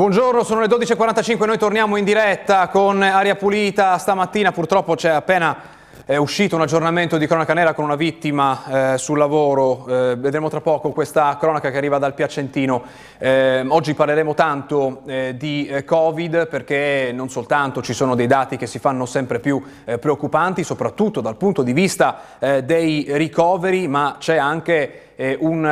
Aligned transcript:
Buongiorno, 0.00 0.44
sono 0.44 0.62
le 0.62 0.66
12.45, 0.66 1.44
noi 1.44 1.58
torniamo 1.58 1.96
in 1.96 2.06
diretta 2.06 2.68
con 2.68 3.02
Aria 3.02 3.36
Pulita. 3.36 3.98
Stamattina 3.98 4.50
purtroppo 4.50 4.94
c'è 4.94 5.10
appena 5.10 5.54
è 6.06 6.16
uscito 6.16 6.56
un 6.56 6.62
aggiornamento 6.62 7.18
di 7.18 7.26
cronaca 7.26 7.52
nera 7.52 7.74
con 7.74 7.84
una 7.84 7.96
vittima 7.96 8.94
eh, 8.94 8.98
sul 8.98 9.18
lavoro, 9.18 9.86
eh, 9.86 10.16
vedremo 10.16 10.48
tra 10.48 10.62
poco 10.62 10.90
questa 10.90 11.36
cronaca 11.38 11.70
che 11.70 11.76
arriva 11.76 11.98
dal 11.98 12.14
Piacentino. 12.14 12.82
Eh, 13.18 13.62
oggi 13.68 13.92
parleremo 13.92 14.32
tanto 14.34 15.02
eh, 15.06 15.34
di 15.36 15.66
eh, 15.66 15.84
Covid 15.84 16.48
perché 16.48 17.12
non 17.14 17.28
soltanto 17.28 17.82
ci 17.82 17.92
sono 17.92 18.14
dei 18.14 18.26
dati 18.26 18.56
che 18.56 18.66
si 18.66 18.78
fanno 18.78 19.04
sempre 19.04 19.38
più 19.38 19.62
eh, 19.84 19.98
preoccupanti, 19.98 20.64
soprattutto 20.64 21.20
dal 21.20 21.36
punto 21.36 21.62
di 21.62 21.74
vista 21.74 22.38
dei 22.64 23.06
ricoveri, 23.10 23.86
ma 23.86 24.16
c'è 24.18 24.36
anche 24.36 25.09
un 25.40 25.66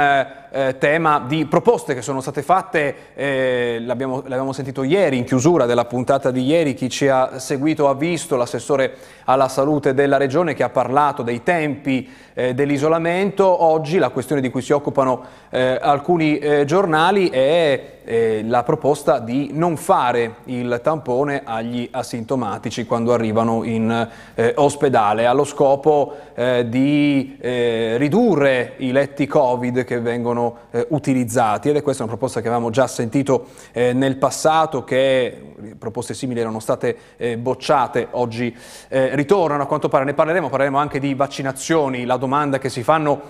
eh, 0.51 0.77
tema 0.79 1.25
di 1.27 1.47
proposte 1.47 1.95
che 1.95 2.03
sono 2.03 2.21
state 2.21 2.43
fatte, 2.43 2.95
eh, 3.15 3.79
l'abbiamo, 3.81 4.23
l'abbiamo, 4.27 4.53
sentito 4.53 4.83
ieri 4.83 5.17
in 5.17 5.25
chiusura 5.25 5.67
della 5.67 5.85
puntata 5.85 6.31
di 6.31 6.45
ieri, 6.45 6.75
chi 6.75 6.89
ci 6.89 7.09
ha 7.09 7.39
seguito 7.39 7.89
ha 7.89 7.95
visto 7.95 8.37
l'assessore 8.37 8.95
alla 9.25 9.49
salute 9.49 9.95
della 9.95 10.17
regione 10.17 10.55
che 10.55 10.63
ha 10.63 10.71
parlato 10.71 11.23
dei 11.23 11.43
tempi 11.43 12.09
eh, 12.35 12.55
dell'isolamento, 12.55 13.65
oggi 13.65 13.99
la 13.99 14.11
questione 14.11 14.41
di 14.41 14.51
cui 14.51 14.63
si 14.63 14.73
occupano 14.73 15.25
eh, 15.51 15.79
alcuni 15.81 16.39
eh, 16.39 16.65
giornali 16.65 17.29
è 17.31 17.97
eh, 18.05 18.43
la 18.47 18.63
proposta 18.63 19.19
di 19.19 19.51
non 19.53 19.77
fare 19.77 20.37
il 20.45 20.81
tampone 20.83 21.43
agli 21.45 21.87
asintomatici 21.91 22.87
quando 22.87 23.13
arrivano 23.13 23.65
in 23.65 24.09
eh, 24.35 24.53
ospedale, 24.57 25.27
allo 25.27 25.45
scopo 25.45 26.17
eh, 26.35 26.67
di 26.69 27.37
eh, 27.39 27.97
ridurre 27.99 28.75
i 28.79 28.93
letti 28.93 29.27
Covid 29.39 29.85
che 29.85 30.01
vengono 30.01 30.57
eh, 30.73 30.85
utilizzati 30.91 31.69
ed 31.69 31.77
è 31.77 31.83
questa 31.83 32.03
una 32.03 32.11
proposta 32.11 32.41
che 32.41 32.49
avevamo 32.49 32.71
già 32.71 32.89
sentito 32.89 33.47
eh, 33.71 33.93
nel 33.93 34.17
passato 34.17 34.83
che 34.83 35.55
proposte 35.79 36.13
simili 36.13 36.41
erano 36.41 36.59
state 36.61 36.97
bocciate, 37.39 38.09
oggi 38.13 38.55
ritornano 38.89 39.65
a 39.65 39.67
quanto 39.67 39.89
pare, 39.89 40.05
ne 40.05 40.15
parleremo, 40.15 40.49
parleremo 40.49 40.79
anche 40.79 41.01
di 41.01 41.15
vaccinazioni, 41.15 42.05
la 42.05 42.17
domanda 42.17 42.59
che 42.59 42.69
si 42.69 42.85
fanno 42.85 43.23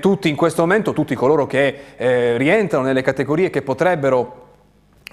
tutti 0.00 0.30
in 0.30 0.36
questo 0.36 0.62
momento, 0.62 0.94
tutti 0.94 1.14
coloro 1.14 1.46
che 1.46 1.76
rientrano 2.36 2.84
nelle 2.84 3.02
categorie 3.02 3.50
che 3.50 3.60
potrebbero 3.60 4.43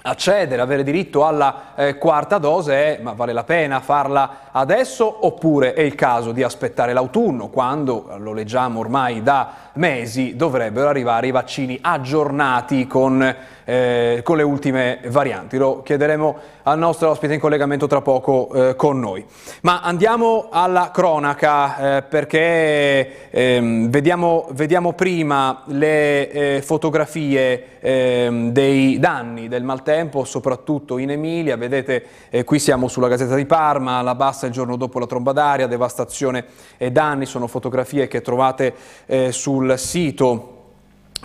accedere, 0.02 0.60
avere 0.60 0.82
diritto 0.82 1.24
alla 1.24 1.74
eh, 1.76 1.98
quarta 1.98 2.38
dose 2.38 2.74
è 2.74 3.00
ma 3.00 3.12
vale 3.12 3.32
la 3.32 3.44
pena 3.44 3.80
farla 3.80 4.48
adesso 4.50 5.26
oppure 5.26 5.74
è 5.74 5.80
il 5.80 5.94
caso 5.94 6.32
di 6.32 6.42
aspettare 6.42 6.92
l'autunno 6.92 7.48
quando, 7.48 8.14
lo 8.18 8.32
leggiamo 8.32 8.80
ormai 8.80 9.22
da 9.22 9.70
mesi, 9.74 10.36
dovrebbero 10.36 10.88
arrivare 10.88 11.28
i 11.28 11.30
vaccini 11.30 11.78
aggiornati 11.80 12.86
con 12.86 13.36
eh, 13.64 14.20
con 14.24 14.36
le 14.36 14.42
ultime 14.42 15.00
varianti. 15.08 15.56
Lo 15.56 15.82
chiederemo 15.82 16.36
al 16.64 16.78
nostro 16.78 17.10
ospite 17.10 17.34
in 17.34 17.40
collegamento 17.40 17.86
tra 17.86 18.00
poco 18.00 18.50
eh, 18.52 18.76
con 18.76 18.98
noi. 18.98 19.24
Ma 19.62 19.80
andiamo 19.80 20.48
alla 20.50 20.90
cronaca 20.92 21.96
eh, 21.96 22.02
perché 22.02 23.30
ehm, 23.30 23.88
vediamo, 23.88 24.46
vediamo, 24.52 24.92
prima 24.92 25.62
le 25.66 26.30
eh, 26.30 26.62
fotografie 26.62 27.78
ehm, 27.80 28.50
dei 28.50 28.98
danni 28.98 29.48
del 29.48 29.64
maltempo, 29.64 30.24
soprattutto 30.24 30.98
in 30.98 31.10
Emilia. 31.10 31.56
Vedete, 31.56 32.04
eh, 32.30 32.44
qui 32.44 32.58
siamo 32.58 32.88
sulla 32.88 33.08
Gazzetta 33.08 33.34
di 33.34 33.46
Parma, 33.46 34.02
la 34.02 34.14
bassa 34.14 34.46
il 34.46 34.52
giorno 34.52 34.76
dopo 34.76 34.98
la 34.98 35.06
tromba 35.06 35.32
d'aria, 35.32 35.66
devastazione 35.66 36.44
e 36.76 36.90
danni. 36.90 37.26
Sono 37.26 37.46
fotografie 37.46 38.08
che 38.08 38.20
trovate 38.20 38.74
eh, 39.06 39.32
sul 39.32 39.78
sito 39.78 40.51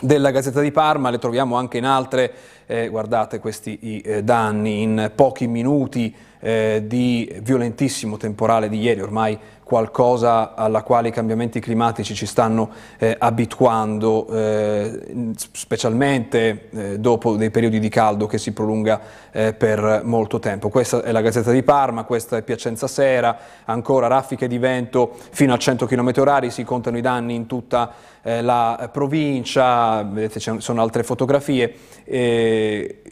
della 0.01 0.31
Gazzetta 0.31 0.61
di 0.61 0.71
Parma, 0.71 1.09
le 1.09 1.17
troviamo 1.17 1.55
anche 1.55 1.77
in 1.77 1.85
altre, 1.85 2.31
eh, 2.65 2.87
guardate 2.89 3.39
questi 3.39 3.79
i, 3.81 4.01
eh, 4.01 4.23
danni, 4.23 4.81
in 4.81 5.11
pochi 5.15 5.47
minuti 5.47 6.13
eh, 6.39 6.83
di 6.85 7.33
violentissimo 7.41 8.17
temporale 8.17 8.69
di 8.69 8.79
ieri, 8.79 9.01
ormai 9.01 9.37
qualcosa 9.67 10.55
alla 10.55 10.81
quale 10.81 11.09
i 11.09 11.11
cambiamenti 11.11 11.59
climatici 11.59 12.15
ci 12.15 12.25
stanno 12.25 12.69
eh, 12.97 13.17
abituando, 13.19 14.25
eh, 14.29 15.33
specialmente 15.51 16.69
eh, 16.71 16.99
dopo 16.99 17.35
dei 17.35 17.51
periodi 17.51 17.77
di 17.79 17.89
caldo 17.89 18.27
che 18.27 18.37
si 18.37 18.53
prolunga 18.53 19.01
eh, 19.29 19.53
per 19.53 20.03
molto 20.05 20.39
tempo. 20.39 20.69
Questa 20.69 21.03
è 21.03 21.11
la 21.11 21.19
Gazzetta 21.19 21.51
di 21.51 21.63
Parma, 21.63 22.05
questa 22.05 22.37
è 22.37 22.43
Piacenza 22.43 22.87
Sera, 22.87 23.37
ancora 23.65 24.07
raffiche 24.07 24.47
di 24.47 24.57
vento 24.57 25.13
fino 25.31 25.53
a 25.53 25.57
100 25.57 25.85
km 25.85 26.11
h 26.11 26.47
si 26.47 26.63
contano 26.63 26.97
i 26.97 27.01
danni 27.01 27.35
in 27.35 27.45
tutta 27.45 27.91
eh, 28.21 28.41
la 28.41 28.89
provincia, 28.89 30.01
vedete 30.01 30.39
ci 30.39 30.49
sono 30.59 30.81
altre 30.81 31.03
fotografie, 31.03 31.73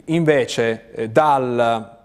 invece 0.06 0.90
eh, 0.94 1.10
dal 1.10 1.95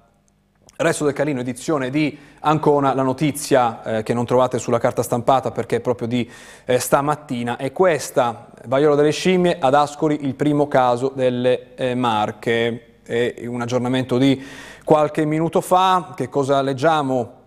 Resto 0.82 1.06
del 1.06 1.14
Carlino, 1.14 1.42
edizione 1.42 1.92
di 1.92 2.18
Ancona, 2.40 2.96
la 2.96 3.04
notizia 3.04 3.84
eh, 3.84 4.04
che 4.04 4.16
non 4.16 4.26
trovate 4.26 4.58
sulla 4.58 4.80
carta 4.80 5.04
stampata 5.04 5.52
perché 5.52 5.76
è 5.76 5.80
proprio 5.80 6.08
di 6.08 6.28
eh, 6.66 6.80
stamattina. 6.80 7.58
È 7.58 7.72
questa, 7.72 8.48
Vaiolo 8.66 8.96
delle 8.96 9.12
Scimmie, 9.12 9.58
ad 9.60 9.76
Ascoli 9.76 10.26
il 10.26 10.34
primo 10.34 10.68
caso 10.68 11.12
delle 11.14 11.76
eh, 11.76 11.94
Marche, 11.94 13.02
è 13.04 13.46
un 13.46 13.62
aggiornamento 13.62 14.18
di 14.18 14.44
qualche 14.84 15.24
minuto 15.24 15.62
fa, 15.62 16.14
che 16.16 16.30
cosa 16.30 16.62
leggiamo? 16.64 17.40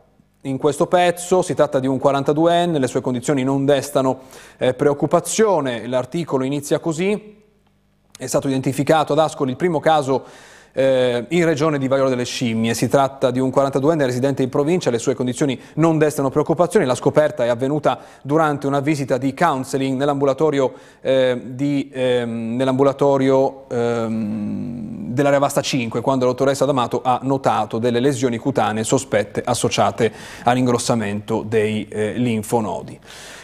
In 0.42 0.58
questo 0.58 0.86
pezzo? 0.86 1.42
Si 1.42 1.54
tratta 1.54 1.80
di 1.80 1.88
un 1.88 1.96
42enne, 1.96 2.78
le 2.78 2.86
sue 2.86 3.00
condizioni 3.00 3.42
non 3.42 3.64
destano 3.64 4.20
eh, 4.58 4.74
preoccupazione, 4.74 5.88
l'articolo 5.88 6.44
inizia 6.44 6.78
così, 6.78 7.42
è 8.16 8.26
stato 8.26 8.46
identificato 8.46 9.12
ad 9.12 9.18
Ascoli 9.18 9.50
il 9.50 9.56
primo 9.56 9.80
caso 9.80 10.52
eh, 10.74 11.24
in 11.28 11.44
regione 11.44 11.78
di 11.78 11.88
Vaiolo 11.88 12.08
delle 12.10 12.24
Scimmie. 12.24 12.74
Si 12.74 12.88
tratta 12.88 13.30
di 13.30 13.38
un 13.38 13.48
42enne 13.48 14.04
residente 14.04 14.42
in 14.42 14.50
provincia, 14.50 14.90
le 14.90 14.98
sue 14.98 15.14
condizioni 15.14 15.58
non 15.74 15.96
destano 15.96 16.28
preoccupazioni. 16.28 16.84
La 16.84 16.94
scoperta 16.94 17.44
è 17.44 17.48
avvenuta 17.48 18.00
durante 18.22 18.66
una 18.66 18.80
visita 18.80 19.16
di 19.16 19.32
counseling 19.32 19.96
nell'ambulatorio, 19.96 20.74
eh, 21.00 21.40
ehm, 21.56 22.56
nell'ambulatorio 22.56 23.68
ehm, 23.70 25.12
dell'area 25.14 25.38
Vasta 25.38 25.60
5, 25.60 26.00
quando 26.00 26.24
la 26.24 26.32
dottoressa 26.32 26.64
D'Amato 26.64 27.00
ha 27.02 27.20
notato 27.22 27.78
delle 27.78 28.00
lesioni 28.00 28.36
cutanee 28.36 28.82
sospette 28.82 29.42
associate 29.44 30.12
all'ingrossamento 30.42 31.44
dei 31.46 31.86
eh, 31.88 32.14
linfonodi. 32.14 32.98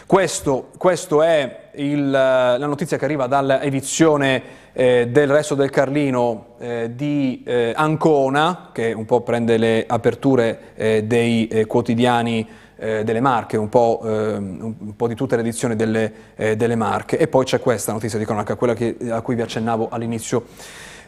Questo, 0.05 0.67
questo 0.77 1.21
è 1.21 1.60
il, 1.75 2.09
la 2.09 2.57
notizia 2.57 2.97
che 2.97 3.05
arriva 3.05 3.27
dall'edizione 3.27 4.41
eh, 4.73 5.07
del 5.09 5.29
Resto 5.29 5.55
del 5.55 5.69
Carlino 5.69 6.55
eh, 6.59 6.91
di 6.93 7.43
eh, 7.45 7.73
Ancona, 7.75 8.69
che 8.71 8.93
un 8.93 9.05
po' 9.05 9.21
prende 9.21 9.57
le 9.57 9.85
aperture 9.87 10.73
eh, 10.75 11.03
dei 11.03 11.47
eh, 11.47 11.65
quotidiani 11.65 12.47
eh, 12.77 13.03
delle 13.03 13.19
Marche, 13.19 13.57
un 13.57 13.69
po', 13.69 13.99
un 14.03 14.95
po', 14.95 15.07
di 15.07 15.13
tutte 15.13 15.35
le 15.35 15.41
edizioni 15.41 15.75
delle, 15.75 16.11
delle 16.35 16.75
Marche. 16.75 17.17
E 17.19 17.27
poi 17.27 17.45
c'è 17.45 17.59
questa 17.59 17.91
notizia 17.91 18.17
di 18.17 18.25
cronaca, 18.25 18.55
quella 18.55 18.73
che, 18.73 18.97
a 19.11 19.21
cui 19.21 19.35
vi 19.35 19.43
accennavo 19.43 19.89
all'inizio 19.91 20.45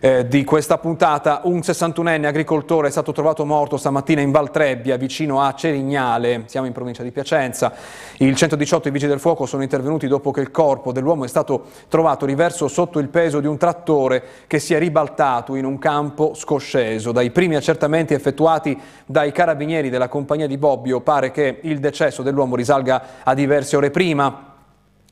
eh, 0.03 0.27
di 0.27 0.43
questa 0.43 0.77
puntata. 0.79 1.39
Un 1.45 1.59
61enne 1.59 2.25
agricoltore 2.25 2.89
è 2.89 2.91
stato 2.91 3.13
trovato 3.13 3.45
morto 3.45 3.77
stamattina 3.77 4.19
in 4.19 4.31
Valtrebbia, 4.31 4.97
vicino 4.97 5.39
a 5.39 5.53
Cerignale, 5.53 6.43
siamo 6.47 6.67
in 6.67 6.73
provincia 6.73 7.03
di 7.03 7.11
Piacenza. 7.11 7.71
Il 8.17 8.35
118 8.35 8.89
i 8.89 8.91
vigili 8.91 9.09
del 9.09 9.21
fuoco 9.21 9.45
sono 9.45 9.63
intervenuti 9.63 10.07
dopo 10.07 10.31
che 10.31 10.41
il 10.41 10.51
corpo 10.51 10.91
dell'uomo 10.91 11.23
è 11.23 11.29
stato 11.29 11.67
trovato 11.87 12.25
riverso 12.25 12.67
sotto 12.67 12.99
il 12.99 13.07
peso 13.07 13.39
di 13.39 13.47
un 13.47 13.57
trattore 13.57 14.21
che 14.45 14.59
si 14.59 14.73
è 14.73 14.77
ribaltato 14.77 15.55
in 15.55 15.63
un 15.63 15.77
campo 15.77 16.33
scosceso. 16.33 17.13
Dai 17.13 17.31
primi 17.31 17.55
accertamenti 17.55 18.13
effettuati 18.13 18.77
dai 19.05 19.31
carabinieri 19.31 19.89
della 19.89 20.09
compagnia 20.09 20.47
di 20.47 20.57
Bobbio 20.57 20.99
pare 20.99 21.31
che 21.31 21.59
il 21.61 21.79
decesso 21.79 22.23
dell'uomo 22.23 22.57
risalga 22.57 23.03
a 23.23 23.33
diverse 23.33 23.77
ore 23.77 23.89
prima 23.89 24.51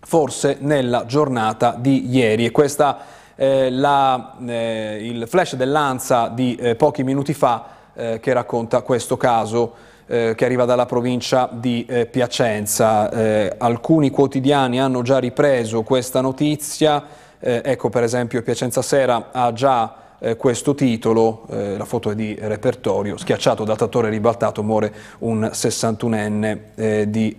forse 0.03 0.57
nella 0.59 1.05
giornata 1.05 1.75
di 1.77 2.09
ieri 2.09 2.43
e 2.43 2.51
questa 2.51 3.19
la, 3.35 4.35
eh, 4.45 4.99
il 5.01 5.27
flash 5.27 5.55
dell'Anza 5.55 6.27
di 6.27 6.55
eh, 6.55 6.75
pochi 6.75 7.03
minuti 7.03 7.33
fa 7.33 7.65
eh, 7.93 8.19
che 8.19 8.33
racconta 8.33 8.81
questo 8.81 9.17
caso 9.17 9.73
eh, 10.05 10.33
che 10.35 10.45
arriva 10.45 10.65
dalla 10.65 10.85
provincia 10.85 11.49
di 11.51 11.87
Piacenza. 12.09 13.55
alcuni 13.57 14.09
quotidiani 14.09 14.79
hanno 14.79 15.01
già 15.01 15.19
ripreso 15.19 15.83
questa 15.83 16.19
notizia, 16.19 17.03
ecco 17.39 17.89
per 17.89 18.03
esempio 18.03 18.41
Piacenza 18.43 18.81
Sera 18.81 19.29
ha 19.31 19.53
già 19.53 20.00
eh, 20.21 20.37
questo 20.37 20.75
titolo, 20.75 21.45
eh, 21.49 21.75
la 21.77 21.85
foto 21.85 22.11
è 22.11 22.15
di 22.15 22.37
repertorio, 22.39 23.17
schiacciato 23.17 23.63
dal 23.63 23.77
trattore 23.77 24.09
ribaltato 24.09 24.63
muore 24.63 24.93
un 25.19 25.49
61enne 25.51 26.59
eh, 26.75 27.09
di 27.09 27.35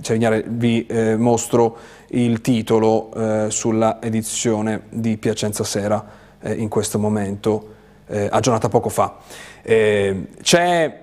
Cerignare, 0.00 0.44
vi 0.46 0.86
mostro 1.16 1.76
il 2.08 2.40
titolo 2.40 3.10
eh, 3.14 3.50
sulla 3.50 4.00
edizione 4.02 4.82
di 4.90 5.16
Piacenza 5.16 5.64
Sera 5.64 6.04
eh, 6.40 6.52
in 6.54 6.68
questo 6.68 6.98
momento, 6.98 7.74
eh, 8.06 8.28
aggiornata 8.30 8.68
poco 8.68 8.88
fa. 8.88 9.16
Eh, 9.62 10.28
c'è 10.42 11.00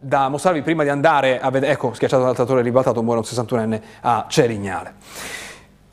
da 0.00 0.28
mostrarvi 0.28 0.62
prima 0.62 0.84
di 0.84 0.88
andare 0.88 1.40
a 1.40 1.50
vedere, 1.50 1.72
ecco, 1.72 1.92
schiacciato 1.92 2.22
dal 2.22 2.34
trattore 2.34 2.62
ribaltato, 2.62 3.02
muore 3.02 3.20
un 3.20 3.26
61enne 3.26 3.80
a 4.00 4.26
Cerignale. 4.28 4.94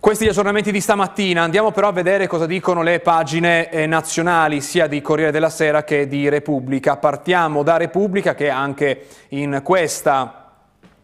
Questi 0.05 0.25
gli 0.25 0.29
aggiornamenti 0.29 0.71
di 0.71 0.81
stamattina, 0.81 1.41
andiamo 1.41 1.71
però 1.71 1.87
a 1.87 1.91
vedere 1.91 2.27
cosa 2.27 2.45
dicono 2.45 2.83
le 2.83 2.99
pagine 2.99 3.71
eh, 3.71 3.87
nazionali 3.87 4.61
sia 4.61 4.85
di 4.85 5.01
Corriere 5.01 5.31
della 5.31 5.49
Sera 5.49 5.83
che 5.83 6.07
di 6.07 6.29
Repubblica. 6.29 6.97
Partiamo 6.97 7.63
da 7.63 7.77
Repubblica 7.77 8.35
che 8.35 8.51
anche 8.51 9.07
in 9.29 9.61
questo 9.63 10.31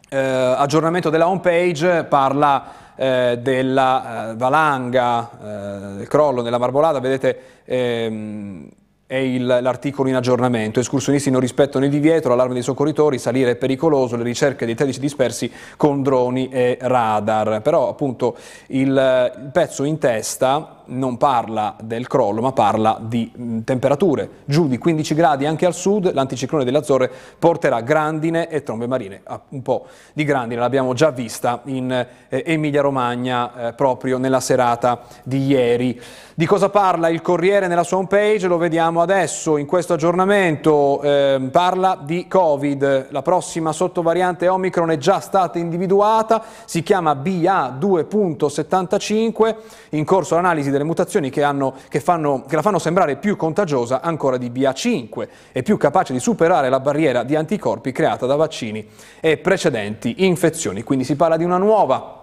eh, 0.08 0.20
aggiornamento 0.20 1.10
della 1.10 1.28
home 1.28 1.40
page 1.40 2.04
parla 2.04 2.94
eh, 2.96 3.40
della 3.42 4.30
eh, 4.30 4.36
valanga, 4.36 5.32
eh, 5.32 5.96
del 5.98 6.08
crollo 6.08 6.44
nella 6.44 6.60
marbolata, 6.60 7.00
vedete 7.00 7.40
ehm, 7.66 8.70
è 9.12 9.38
l'articolo 9.40 10.08
in 10.08 10.16
aggiornamento. 10.16 10.80
Escursionisti 10.80 11.30
non 11.30 11.42
rispettano 11.42 11.84
il 11.84 11.92
divieto, 11.92 12.30
l'allarme 12.30 12.54
dei 12.54 12.64
soccorritori, 12.64 13.18
salire 13.18 13.52
è 13.52 13.56
pericoloso, 13.58 14.16
le 14.16 14.24
ricerche 14.24 14.66
dei 14.66 14.74
13 14.74 15.02
dispersi 15.02 15.52
con 15.76 16.02
droni 16.02 16.48
e 16.48 16.78
radar. 16.80 17.62
Però 17.62 17.90
appunto 17.90 18.38
il, 18.68 18.88
il 18.88 19.50
pezzo 19.52 19.84
in 19.84 19.98
testa 19.98 20.82
non 20.92 21.18
parla 21.18 21.76
del 21.82 22.08
crollo, 22.08 22.42
ma 22.42 22.54
parla 22.54 22.98
di 23.02 23.30
mh, 23.34 23.60
temperature. 23.64 24.30
Giù 24.46 24.68
di 24.68 24.78
15 24.78 25.14
gradi 25.14 25.46
anche 25.46 25.66
al 25.66 25.74
sud, 25.74 26.14
l'anticiclone 26.14 26.64
delle 26.64 26.78
Azzorre 26.78 27.12
porterà 27.38 27.82
grandine 27.82 28.50
e 28.50 28.64
trombe 28.64 28.88
marine. 28.88 29.22
Un 29.50 29.62
po' 29.62 29.88
di 30.14 30.24
grandine 30.24 30.60
l'abbiamo 30.60 30.94
già 30.94 31.12
vista 31.12 31.62
in 31.66 31.92
eh, 31.92 32.44
Emilia-Romagna 32.46 33.68
eh, 33.68 33.74
proprio 33.74 34.18
nella 34.18 34.40
serata 34.40 35.02
di 35.24 35.46
ieri. 35.46 36.02
Di 36.34 36.46
cosa 36.46 36.70
parla 36.70 37.10
il 37.10 37.22
Corriere 37.22 37.68
nella 37.68 37.84
sua 37.84 37.98
homepage? 37.98 38.48
Lo 38.48 38.58
vediamo 38.58 39.01
adesso 39.02 39.58
in 39.58 39.66
questo 39.66 39.94
aggiornamento. 39.94 41.02
Eh, 41.02 41.50
parla 41.52 42.00
di 42.02 42.28
Covid. 42.28 43.08
La 43.12 43.22
prossima 43.22 43.72
sottovariante 43.72 44.48
Omicron 44.48 44.90
è 44.92 44.98
già 44.98 45.20
stata 45.20 45.60
individuata, 45.60 46.44
si 46.66 46.82
chiama 46.84 47.14
BA2.75, 47.14 49.56
in 49.90 50.06
corso 50.06 50.36
l'analisi 50.36 50.72
delle 50.72 50.84
mutazioni 50.84 51.30
che, 51.30 51.44
hanno, 51.44 51.74
che, 51.90 52.00
fanno, 52.00 52.44
che 52.48 52.56
la 52.56 52.62
fanno 52.62 52.80
sembrare 52.80 53.18
più 53.18 53.36
contagiosa 53.36 54.02
ancora 54.02 54.38
di 54.38 54.50
BA5 54.50 55.28
e 55.52 55.64
più 55.64 55.78
capace 55.78 56.14
di 56.14 56.20
superare 56.20 56.70
la 56.70 56.80
barriera 56.80 57.24
di 57.24 57.36
anticorpi 57.36 57.92
creata 57.92 58.26
da 58.26 58.36
vaccini 58.36 58.88
e 59.20 59.38
precedenti 59.38 60.26
infezioni. 60.26 60.84
Quindi 60.84 61.06
si 61.06 61.16
parla 61.16 61.38
di 61.38 61.44
una 61.44 61.58
nuova, 61.58 62.20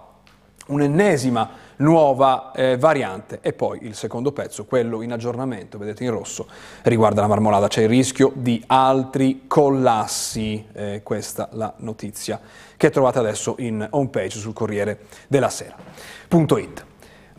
un'ennesima 0.67 1.67
nuova 1.79 2.51
eh, 2.51 2.77
variante. 2.77 3.39
E 3.41 3.53
poi 3.53 3.79
il 3.83 3.95
secondo 3.95 4.31
pezzo, 4.31 4.65
quello 4.65 5.01
in 5.01 5.11
aggiornamento, 5.11 5.77
vedete 5.77 6.03
in 6.03 6.11
rosso, 6.11 6.47
riguarda 6.83 7.21
la 7.21 7.27
marmolada, 7.27 7.67
c'è 7.67 7.83
il 7.83 7.89
rischio 7.89 8.31
di 8.35 8.63
altri 8.67 9.43
collassi, 9.47 10.65
eh, 10.73 11.01
questa 11.03 11.49
la 11.53 11.73
notizia 11.77 12.39
che 12.77 12.89
trovate 12.89 13.19
adesso 13.19 13.55
in 13.59 13.85
home 13.89 14.09
page 14.09 14.39
sul 14.39 14.53
Corriere 14.53 14.99
della 15.27 15.49
Sera. 15.49 15.75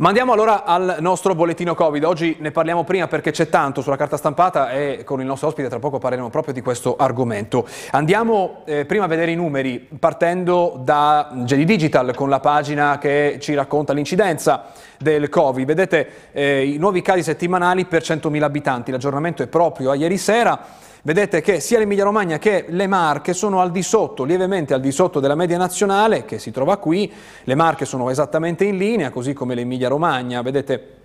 Ma 0.01 0.09
andiamo 0.09 0.33
allora 0.33 0.65
al 0.65 0.97
nostro 1.01 1.35
bollettino 1.35 1.75
Covid. 1.75 2.05
Oggi 2.05 2.37
ne 2.41 2.53
parliamo 2.53 2.85
prima 2.85 3.07
perché 3.07 3.33
c'è 3.33 3.51
tanto 3.51 3.83
sulla 3.83 3.97
carta 3.97 4.17
stampata 4.17 4.71
e 4.71 5.03
con 5.05 5.21
il 5.21 5.27
nostro 5.27 5.49
ospite 5.49 5.69
tra 5.69 5.79
poco 5.79 5.99
parleremo 5.99 6.31
proprio 6.31 6.55
di 6.55 6.63
questo 6.63 6.97
argomento. 6.97 7.67
Andiamo 7.91 8.63
eh, 8.65 8.87
prima 8.87 9.05
a 9.05 9.09
vedere 9.09 9.33
i 9.33 9.37
numeri 9.37 9.79
partendo 9.99 10.81
da 10.83 11.29
JD 11.45 11.65
Digital 11.65 12.15
con 12.15 12.31
la 12.31 12.41
pagina 12.41 12.97
che 12.97 13.37
ci 13.41 13.53
racconta 13.53 13.93
l'incidenza 13.93 14.69
del 14.99 15.29
Covid. 15.29 15.67
Vedete 15.67 16.09
eh, 16.33 16.65
i 16.65 16.79
nuovi 16.79 17.03
casi 17.03 17.23
settimanali 17.23 17.85
per 17.85 18.01
100.000 18.01 18.43
abitanti. 18.43 18.91
L'aggiornamento 18.91 19.43
è 19.43 19.49
proprio 19.49 19.91
a 19.91 19.97
ieri 19.97 20.17
sera 20.17 20.89
vedete 21.03 21.41
che 21.41 21.61
sia 21.61 21.79
l'Emilia 21.79 22.05
Romagna 22.05 22.39
che 22.39 22.67
le 22.69 22.87
Marche 22.87 23.33
sono 23.33 23.61
al 23.61 23.71
di 23.71 23.83
sotto, 23.83 24.25
lievemente 24.25 24.75
al 24.75 24.81
di 24.81 24.93
sotto 24.93 25.21
della 25.21 25.35
media 25.35 25.59
nazionale 25.59 26.25
che 26.25 26.39
si 26.39 26.51
trova 26.51 26.77
qui, 26.77 27.13
le 27.45 27.55
Marche 27.55 27.85
sono 27.85 28.11
esattamente 28.11 28.65
in 28.65 28.77
linea, 28.77 29.11
così 29.11 29.33
come 29.33 29.55
l'Emilia 29.55 29.89
Romagna, 29.89 30.43
vedete 30.43 30.99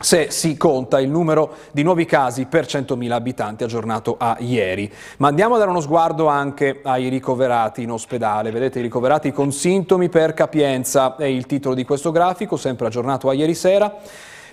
se 0.00 0.30
si 0.30 0.56
conta 0.56 1.00
il 1.00 1.08
numero 1.08 1.54
di 1.70 1.82
nuovi 1.82 2.04
casi 2.04 2.46
per 2.46 2.66
100.000 2.66 3.10
abitanti 3.10 3.64
aggiornato 3.64 4.16
a 4.18 4.36
ieri. 4.40 4.92
Ma 5.18 5.28
andiamo 5.28 5.54
a 5.54 5.58
dare 5.58 5.70
uno 5.70 5.80
sguardo 5.80 6.26
anche 6.26 6.80
ai 6.82 7.08
ricoverati 7.08 7.82
in 7.82 7.90
ospedale. 7.90 8.50
Vedete 8.50 8.80
i 8.80 8.82
ricoverati 8.82 9.32
con 9.32 9.52
sintomi 9.52 10.08
per 10.08 10.34
capienza 10.34 11.16
è 11.16 11.24
il 11.24 11.46
titolo 11.46 11.74
di 11.74 11.84
questo 11.84 12.10
grafico, 12.10 12.56
sempre 12.56 12.86
aggiornato 12.86 13.28
a 13.28 13.34
ieri 13.34 13.54
sera. 13.54 13.96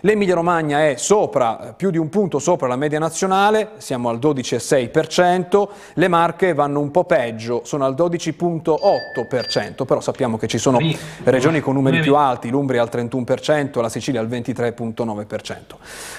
L'Emilia 0.04 0.34
Romagna 0.34 0.88
è 0.88 0.96
sopra, 0.98 1.76
più 1.78 1.92
di 1.92 2.00
un 2.00 2.10
punto 2.10 2.40
sopra 2.40 2.68
la 2.68 2.76
media 2.76 2.98
nazionale, 2.98 3.74
siamo 3.78 4.10
al 4.10 4.18
12,6%, 4.18 5.68
le 5.94 6.08
Marche 6.08 6.54
vanno 6.54 6.80
un 6.80 6.90
po' 6.90 7.04
peggio, 7.04 7.62
sono 7.66 7.86
al 7.86 7.94
12,8%, 7.94 9.86
però 9.86 10.00
sappiamo 10.00 10.40
che 10.40 10.48
ci 10.48 10.58
sono 10.58 10.80
regioni 11.24 11.60
con 11.60 11.76
numeri 11.76 12.00
più 12.00 12.16
alti, 12.16 12.50
l'Umbria 12.50 12.82
al 12.82 12.90
31%, 12.92 13.80
la 13.80 13.90
Sicilia 13.90 14.20
al 14.20 14.28
23,9%. 14.28 15.56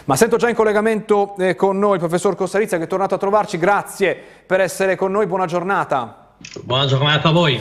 Ma 0.05 0.15
sento 0.15 0.37
già 0.37 0.49
in 0.49 0.55
collegamento 0.55 1.35
eh, 1.39 1.57
con 1.57 1.77
noi 1.77 1.95
il 1.95 1.99
professor 1.99 2.37
Costarizza 2.37 2.79
che 2.79 2.85
è 2.85 2.87
tornato 2.87 3.17
a 3.17 3.19
trovarci, 3.19 3.59
grazie 3.59 4.17
per 4.47 4.61
essere 4.61 4.95
con 4.95 5.11
noi, 5.11 5.27
buona 5.27 5.47
giornata. 5.47 6.35
Buona 6.63 6.87
giornata 6.87 7.31
a 7.31 7.33
voi. 7.33 7.61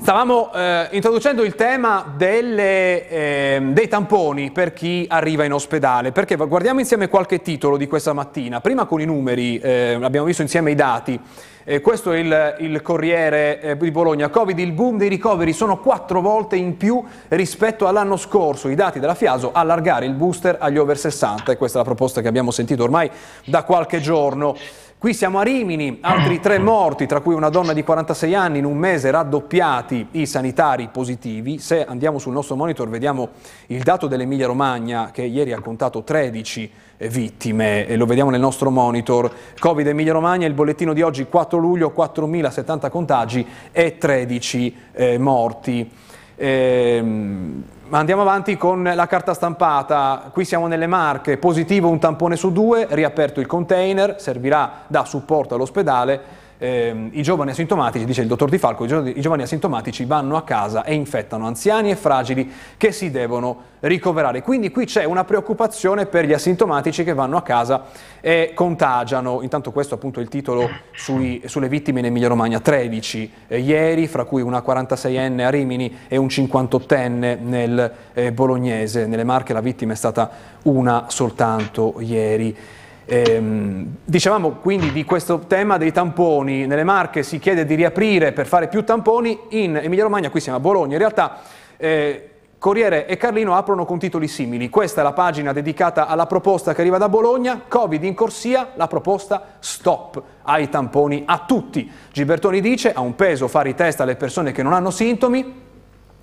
Stavamo 0.00 0.50
eh, 0.54 0.88
introducendo 0.92 1.44
il 1.44 1.54
tema 1.54 2.14
delle, 2.16 3.06
eh, 3.06 3.60
dei 3.60 3.86
tamponi 3.86 4.50
per 4.50 4.72
chi 4.72 5.04
arriva 5.06 5.44
in 5.44 5.52
ospedale, 5.52 6.10
perché 6.10 6.36
guardiamo 6.36 6.80
insieme 6.80 7.08
qualche 7.08 7.42
titolo 7.42 7.76
di 7.76 7.86
questa 7.86 8.14
mattina. 8.14 8.62
Prima 8.62 8.86
con 8.86 9.02
i 9.02 9.04
numeri, 9.04 9.58
eh, 9.58 9.98
abbiamo 10.00 10.24
visto 10.24 10.40
insieme 10.40 10.70
i 10.70 10.74
dati. 10.74 11.20
Eh, 11.64 11.82
questo 11.82 12.12
è 12.12 12.18
il, 12.18 12.56
il 12.60 12.80
Corriere 12.80 13.60
eh, 13.60 13.76
di 13.76 13.90
Bologna. 13.90 14.30
Covid, 14.30 14.58
il 14.58 14.72
boom 14.72 14.96
dei 14.96 15.10
ricoveri 15.10 15.52
sono 15.52 15.78
quattro 15.78 16.22
volte 16.22 16.56
in 16.56 16.78
più 16.78 17.04
rispetto 17.28 17.86
all'anno 17.86 18.16
scorso. 18.16 18.68
I 18.68 18.74
dati 18.74 19.00
della 19.00 19.14
Fiaso, 19.14 19.52
allargare 19.52 20.06
il 20.06 20.14
booster 20.14 20.56
agli 20.58 20.78
over 20.78 20.96
60. 20.96 21.52
E 21.52 21.56
questa 21.58 21.78
è 21.78 21.82
la 21.82 21.86
proposta 21.86 22.22
che 22.22 22.28
abbiamo 22.28 22.50
sentito 22.50 22.82
ormai 22.82 23.10
da 23.44 23.64
qualche 23.64 24.00
giorno. 24.00 24.56
Qui 25.00 25.14
siamo 25.14 25.38
a 25.38 25.42
Rimini, 25.42 25.96
altri 26.02 26.40
tre 26.40 26.58
morti, 26.58 27.06
tra 27.06 27.20
cui 27.20 27.32
una 27.32 27.48
donna 27.48 27.72
di 27.72 27.82
46 27.82 28.34
anni, 28.34 28.58
in 28.58 28.66
un 28.66 28.76
mese 28.76 29.10
raddoppiati 29.10 30.08
i 30.10 30.26
sanitari 30.26 30.90
positivi. 30.92 31.58
Se 31.58 31.86
andiamo 31.86 32.18
sul 32.18 32.34
nostro 32.34 32.54
monitor 32.54 32.86
vediamo 32.90 33.30
il 33.68 33.82
dato 33.82 34.08
dell'Emilia 34.08 34.46
Romagna 34.46 35.10
che 35.10 35.22
ieri 35.22 35.54
ha 35.54 35.60
contato 35.60 36.02
13 36.02 36.70
eh, 36.98 37.08
vittime, 37.08 37.86
e 37.86 37.96
lo 37.96 38.04
vediamo 38.04 38.28
nel 38.28 38.40
nostro 38.40 38.68
monitor. 38.70 39.32
Covid 39.58 39.86
Emilia 39.86 40.12
Romagna, 40.12 40.46
il 40.46 40.52
bollettino 40.52 40.92
di 40.92 41.00
oggi 41.00 41.24
4 41.24 41.58
luglio, 41.58 41.94
4.070 41.96 42.90
contagi 42.90 43.46
e 43.72 43.96
13 43.96 44.76
eh, 44.92 45.16
morti. 45.16 45.90
Ehm, 46.36 47.64
andiamo 47.98 48.22
avanti 48.22 48.56
con 48.56 48.82
la 48.82 49.06
carta 49.06 49.34
stampata, 49.34 50.30
qui 50.32 50.44
siamo 50.44 50.66
nelle 50.66 50.86
marche, 50.86 51.38
positivo 51.38 51.88
un 51.88 51.98
tampone 51.98 52.36
su 52.36 52.52
due, 52.52 52.86
riaperto 52.90 53.40
il 53.40 53.46
container, 53.46 54.20
servirà 54.20 54.82
da 54.86 55.04
supporto 55.04 55.54
all'ospedale 55.54 56.48
eh, 56.62 57.08
i 57.12 57.22
giovani 57.22 57.50
asintomatici, 57.52 58.04
dice 58.04 58.20
il 58.20 58.26
dottor 58.26 58.50
Di 58.50 58.58
Falco, 58.58 58.84
i 58.84 59.20
giovani 59.20 59.42
asintomatici 59.42 60.04
vanno 60.04 60.36
a 60.36 60.42
casa 60.42 60.84
e 60.84 60.92
infettano 60.92 61.46
anziani 61.46 61.90
e 61.90 61.96
fragili 61.96 62.52
che 62.76 62.92
si 62.92 63.10
devono 63.10 63.68
ricoverare. 63.80 64.42
Quindi 64.42 64.70
qui 64.70 64.84
c'è 64.84 65.04
una 65.04 65.24
preoccupazione 65.24 66.04
per 66.04 66.26
gli 66.26 66.34
asintomatici 66.34 67.02
che 67.02 67.14
vanno 67.14 67.38
a 67.38 67.42
casa 67.42 67.86
e 68.20 68.52
contagiano. 68.54 69.40
Intanto 69.40 69.72
questo 69.72 69.94
appunto 69.94 70.20
è 70.20 70.22
il 70.22 70.28
titolo 70.28 70.68
sui, 70.92 71.40
sulle 71.46 71.68
vittime 71.68 72.00
in 72.00 72.06
Emilia 72.06 72.28
Romagna, 72.28 72.60
13 72.60 73.32
eh, 73.48 73.58
ieri, 73.58 74.06
fra 74.06 74.24
cui 74.24 74.42
una 74.42 74.58
46enne 74.58 75.40
a 75.40 75.48
Rimini 75.48 76.00
e 76.08 76.18
un 76.18 76.26
58enne 76.26 77.40
nel 77.40 77.92
eh, 78.12 78.32
Bolognese. 78.32 79.06
Nelle 79.06 79.24
Marche 79.24 79.54
la 79.54 79.60
vittima 79.60 79.94
è 79.94 79.96
stata 79.96 80.30
una 80.64 81.06
soltanto 81.08 81.94
ieri. 82.00 82.54
Ehm, 83.12 83.96
dicevamo 84.04 84.52
quindi 84.62 84.92
di 84.92 85.04
questo 85.04 85.40
tema 85.40 85.78
dei 85.78 85.90
tamponi, 85.90 86.64
nelle 86.64 86.84
Marche 86.84 87.24
si 87.24 87.40
chiede 87.40 87.64
di 87.64 87.74
riaprire 87.74 88.30
per 88.30 88.46
fare 88.46 88.68
più 88.68 88.84
tamponi, 88.84 89.36
in 89.48 89.74
Emilia 89.74 90.04
Romagna, 90.04 90.30
qui 90.30 90.38
siamo 90.38 90.58
a 90.58 90.60
Bologna, 90.60 90.92
in 90.92 91.00
realtà 91.00 91.40
eh, 91.76 92.30
Corriere 92.56 93.08
e 93.08 93.16
Carlino 93.16 93.56
aprono 93.56 93.84
con 93.84 93.98
titoli 93.98 94.28
simili. 94.28 94.68
Questa 94.68 95.00
è 95.00 95.02
la 95.02 95.12
pagina 95.12 95.52
dedicata 95.52 96.06
alla 96.06 96.26
proposta 96.26 96.72
che 96.72 96.82
arriva 96.82 96.98
da 96.98 97.08
Bologna, 97.08 97.62
Covid 97.66 98.04
in 98.04 98.14
corsia, 98.14 98.68
la 98.74 98.86
proposta 98.86 99.54
stop 99.58 100.22
ai 100.42 100.68
tamponi 100.68 101.24
a 101.26 101.42
tutti. 101.44 101.90
Gibertoni 102.12 102.60
dice 102.60 102.92
ha 102.92 103.00
un 103.00 103.16
peso 103.16 103.48
fare 103.48 103.70
i 103.70 103.74
test 103.74 104.00
alle 104.02 104.14
persone 104.14 104.52
che 104.52 104.62
non 104.62 104.72
hanno 104.72 104.90
sintomi, 104.90 105.69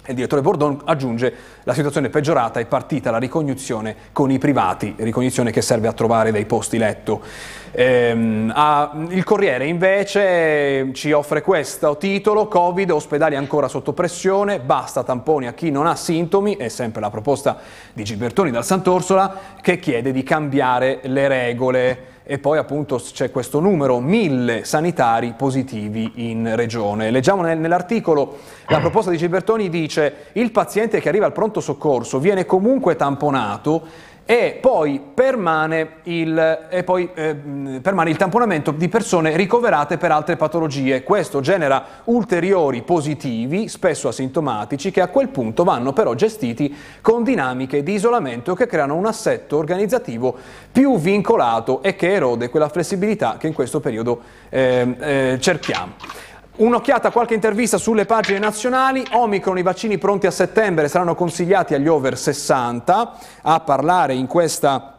il 0.07 0.15
direttore 0.15 0.41
Bordon 0.41 0.81
aggiunge 0.85 1.33
la 1.63 1.73
situazione 1.73 2.07
è 2.07 2.09
peggiorata, 2.09 2.59
è 2.59 2.65
partita 2.65 3.11
la 3.11 3.17
ricognizione 3.17 3.95
con 4.13 4.31
i 4.31 4.37
privati, 4.37 4.93
ricognizione 4.97 5.51
che 5.51 5.61
serve 5.61 5.87
a 5.87 5.93
trovare 5.93 6.31
dei 6.31 6.45
posti 6.45 6.77
letto. 6.77 7.21
Ehm, 7.71 8.51
a, 8.55 8.91
il 9.09 9.23
Corriere 9.23 9.65
invece 9.65 10.89
ci 10.93 11.11
offre 11.11 11.41
questo 11.41 11.97
titolo, 11.97 12.47
Covid, 12.47 12.89
ospedali 12.91 13.35
ancora 13.35 13.67
sotto 13.67 13.93
pressione, 13.93 14.59
basta 14.59 15.03
tamponi 15.03 15.47
a 15.47 15.53
chi 15.53 15.69
non 15.69 15.85
ha 15.85 15.95
sintomi, 15.95 16.55
è 16.55 16.69
sempre 16.69 17.01
la 17.01 17.09
proposta 17.09 17.57
di 17.93 18.03
Gibertoni 18.03 18.49
dal 18.49 18.65
Sant'Orsola 18.65 19.37
che 19.61 19.77
chiede 19.79 20.11
di 20.11 20.23
cambiare 20.23 20.99
le 21.03 21.27
regole. 21.27 22.15
E 22.29 22.39
poi 22.39 22.57
appunto 22.57 22.97
c'è 22.97 23.31
questo 23.31 23.61
numero, 23.61 24.01
mille 24.01 24.65
sanitari 24.65 25.33
positivi 25.37 26.11
in 26.15 26.57
regione. 26.57 27.09
Leggiamo 27.09 27.41
nell'articolo, 27.41 28.39
la 28.67 28.79
proposta 28.79 29.09
di 29.09 29.17
Gibertoni 29.17 29.69
dice 29.69 30.25
il 30.33 30.51
paziente 30.51 30.99
che 30.99 31.07
arriva 31.07 31.25
al 31.25 31.31
pronto 31.31 31.61
soccorso 31.61 32.19
viene 32.19 32.45
comunque 32.45 32.97
tamponato 32.97 33.81
e 34.29 34.57
poi 34.59 35.01
permane 35.13 35.99
il, 36.03 36.83
poi, 36.83 37.09
eh, 37.13 37.33
permane 37.33 38.09
il 38.09 38.17
tamponamento 38.17 38.71
di 38.71 38.89
persone 38.89 39.37
ricoverate 39.37 39.97
per 39.97 40.11
altre 40.11 40.35
patologie. 40.35 41.01
Questo 41.03 41.39
genera 41.39 41.85
ulteriori 42.03 42.81
positivi, 42.81 43.69
spesso 43.69 44.09
asintomatici, 44.09 44.91
che 44.91 44.99
a 44.99 45.07
quel 45.07 45.29
punto 45.29 45.63
vanno 45.63 45.93
però 45.93 46.13
gestiti 46.13 46.75
con 46.99 47.23
dinamiche 47.23 47.83
di 47.83 47.93
isolamento 47.93 48.53
che 48.53 48.67
creano 48.67 48.95
un 48.95 49.05
assetto 49.05 49.55
organizzativo 49.55 50.35
più 50.73 50.99
vincolato 50.99 51.81
e 51.81 51.95
che 51.95 52.11
erode 52.11 52.49
quella 52.49 52.67
flessibilità 52.67 53.37
che 53.39 53.47
in 53.47 53.53
questo 53.53 53.79
periodo 53.79 54.19
eh, 54.49 54.93
eh, 54.99 55.37
cerchiamo. 55.39 55.93
Un'occhiata 56.57 57.09
a 57.09 57.11
qualche 57.11 57.35
intervista 57.35 57.77
sulle 57.77 58.07
pagine 58.07 58.39
nazionali. 58.39 59.05
Omicron, 59.11 59.59
i 59.59 59.61
vaccini 59.61 59.99
pronti 59.99 60.25
a 60.25 60.31
settembre 60.31 60.87
saranno 60.87 61.13
consigliati 61.13 61.75
agli 61.75 61.87
over 61.87 62.17
60. 62.17 63.13
A 63.43 63.59
parlare 63.59 64.15
in 64.15 64.25
questa 64.25 64.97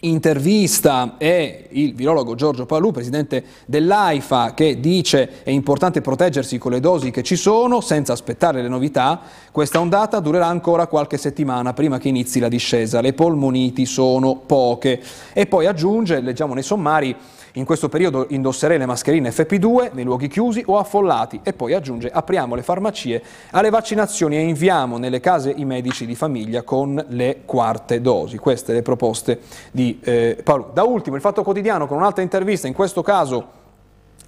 intervista 0.00 1.14
è 1.16 1.66
il 1.70 1.94
virologo 1.94 2.34
Giorgio 2.34 2.66
Palù, 2.66 2.90
presidente 2.90 3.44
dell'AIFA, 3.66 4.54
che 4.54 4.80
dice 4.80 5.44
è 5.44 5.50
importante 5.50 6.00
proteggersi 6.00 6.58
con 6.58 6.72
le 6.72 6.80
dosi 6.80 7.12
che 7.12 7.22
ci 7.22 7.36
sono 7.36 7.80
senza 7.80 8.12
aspettare 8.12 8.60
le 8.60 8.68
novità. 8.68 9.20
Questa 9.52 9.78
ondata 9.78 10.18
durerà 10.18 10.46
ancora 10.46 10.88
qualche 10.88 11.16
settimana 11.16 11.74
prima 11.74 11.98
che 11.98 12.08
inizi 12.08 12.40
la 12.40 12.48
discesa. 12.48 13.00
Le 13.00 13.12
polmoniti 13.12 13.86
sono 13.86 14.34
poche. 14.34 15.00
E 15.32 15.46
poi 15.46 15.66
aggiunge, 15.66 16.18
leggiamo 16.18 16.54
nei 16.54 16.64
sommari, 16.64 17.14
in 17.52 17.64
questo 17.64 17.88
periodo 17.88 18.26
indosserei 18.28 18.78
le 18.78 18.86
mascherine 18.86 19.30
FP2 19.30 19.90
nei 19.92 20.04
luoghi 20.04 20.28
chiusi 20.28 20.62
o 20.66 20.78
affollati 20.78 21.40
e 21.42 21.52
poi 21.52 21.74
aggiunge 21.74 22.10
apriamo 22.10 22.54
le 22.54 22.62
farmacie 22.62 23.22
alle 23.50 23.70
vaccinazioni 23.70 24.36
e 24.36 24.40
inviamo 24.40 24.98
nelle 24.98 25.20
case 25.20 25.52
i 25.54 25.64
medici 25.64 26.06
di 26.06 26.14
famiglia 26.14 26.62
con 26.62 27.02
le 27.08 27.42
quarte 27.44 28.00
dosi. 28.00 28.38
Queste 28.38 28.72
le 28.72 28.82
proposte 28.82 29.40
di 29.70 29.98
eh, 30.02 30.38
Paolo. 30.42 30.70
Da 30.72 30.82
ultimo 30.82 31.16
il 31.16 31.22
Fatto 31.22 31.42
Quotidiano 31.42 31.86
con 31.86 31.96
un'altra 31.96 32.22
intervista, 32.22 32.66
in 32.66 32.74
questo 32.74 33.02
caso 33.02 33.56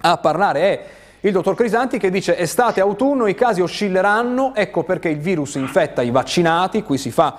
a 0.01 0.17
parlare 0.17 0.61
è 0.61 0.85
il 1.23 1.31
dottor 1.31 1.53
Crisanti 1.53 1.99
che 1.99 2.09
dice 2.09 2.35
estate-autunno 2.35 3.27
i 3.27 3.35
casi 3.35 3.61
oscilleranno, 3.61 4.55
ecco 4.55 4.83
perché 4.83 5.09
il 5.09 5.19
virus 5.19 5.53
infetta 5.53 6.01
i 6.01 6.09
vaccinati, 6.09 6.81
qui 6.81 6.97
si 6.97 7.11
fa 7.11 7.37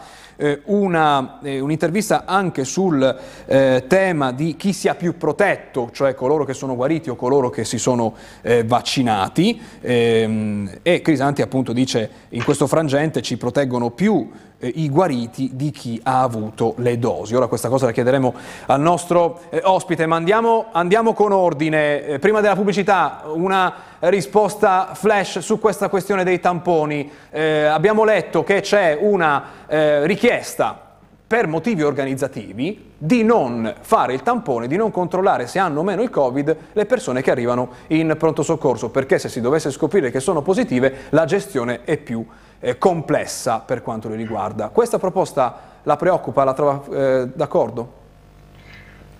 una, 0.65 1.39
eh, 1.43 1.61
un'intervista 1.61 2.25
anche 2.25 2.65
sul 2.65 3.19
eh, 3.47 3.85
tema 3.87 4.33
di 4.33 4.57
chi 4.57 4.73
sia 4.73 4.95
più 4.95 5.17
protetto, 5.17 5.91
cioè 5.93 6.15
coloro 6.15 6.45
che 6.45 6.55
sono 6.55 6.75
guariti 6.75 7.11
o 7.11 7.17
coloro 7.17 7.51
che 7.51 7.65
si 7.65 7.79
sono 7.79 8.15
eh, 8.43 8.65
vaccinati. 8.65 9.61
Ehm, 9.81 10.71
e 10.83 11.01
Crisanti 11.01 11.43
appunto 11.43 11.73
dice 11.73 12.11
in 12.31 12.45
questo 12.45 12.67
frangente 12.67 13.23
ci 13.23 13.37
proteggono 13.37 13.91
più 13.91 14.29
eh, 14.31 14.52
i 14.63 14.89
guariti 14.89 15.51
di 15.55 15.71
chi 15.71 16.01
ha 16.03 16.23
avuto 16.23 16.75
le 16.79 16.99
dosi. 16.99 17.35
Ora 17.35 17.47
questa 17.47 17.69
cosa 17.69 17.87
la 17.87 17.93
chiederemo 17.93 18.35
al 18.67 18.81
nostro 18.81 19.41
eh, 19.51 19.61
ospite, 19.65 20.07
ma 20.07 20.17
andiamo, 20.17 20.67
andiamo 20.73 21.13
con 21.15 21.33
ordine. 21.33 22.05
Eh, 22.05 22.19
prima 22.19 22.41
della 22.41 22.55
pubblicità 22.55 23.23
una 23.27 23.75
risposta 24.01 24.91
flash 24.95 25.39
su 25.39 25.59
questa 25.59 25.89
questione 25.89 26.25
dei 26.25 26.41
tamponi. 26.41 27.11
Eh, 27.31 27.65
abbiamo 27.65 28.05
letto 28.05 28.45
che 28.45 28.61
c'è 28.61 28.97
una 29.01 29.45
eh, 29.67 30.07
richiesta 30.07 30.92
per 31.33 31.47
motivi 31.47 31.83
organizzativi 31.83 32.93
di 32.99 33.25
non 33.25 33.77
fare 33.81 34.13
il 34.13 34.21
tampone, 34.23 34.67
di 34.67 34.77
non 34.77 34.91
controllare 34.91 35.47
se 35.47 35.59
hanno 35.59 35.81
o 35.81 35.83
meno 35.83 36.03
il 36.03 36.11
Covid 36.11 36.57
le 36.75 36.85
persone 36.85 37.23
che 37.23 37.31
arrivano 37.31 37.71
in 37.87 38.15
pronto 38.19 38.43
soccorso, 38.43 38.91
perché 38.91 39.19
se 39.19 39.31
si 39.31 39.41
dovesse 39.41 39.71
scoprire 39.71 40.11
che 40.11 40.21
sono 40.21 40.43
positive 40.43 41.07
la 41.09 41.25
gestione 41.25 41.85
è 41.85 41.97
più 41.97 42.23
eh, 42.61 42.77
complessa 42.77 43.61
per 43.61 43.81
quanto 43.81 44.11
li 44.11 44.17
riguarda. 44.17 44.69
Questa 44.69 44.99
proposta 44.99 45.59
la 45.85 45.97
preoccupa, 45.97 46.45
la 46.45 46.53
trova 46.53 46.83
eh, 46.93 47.29
d'accordo? 47.33 47.93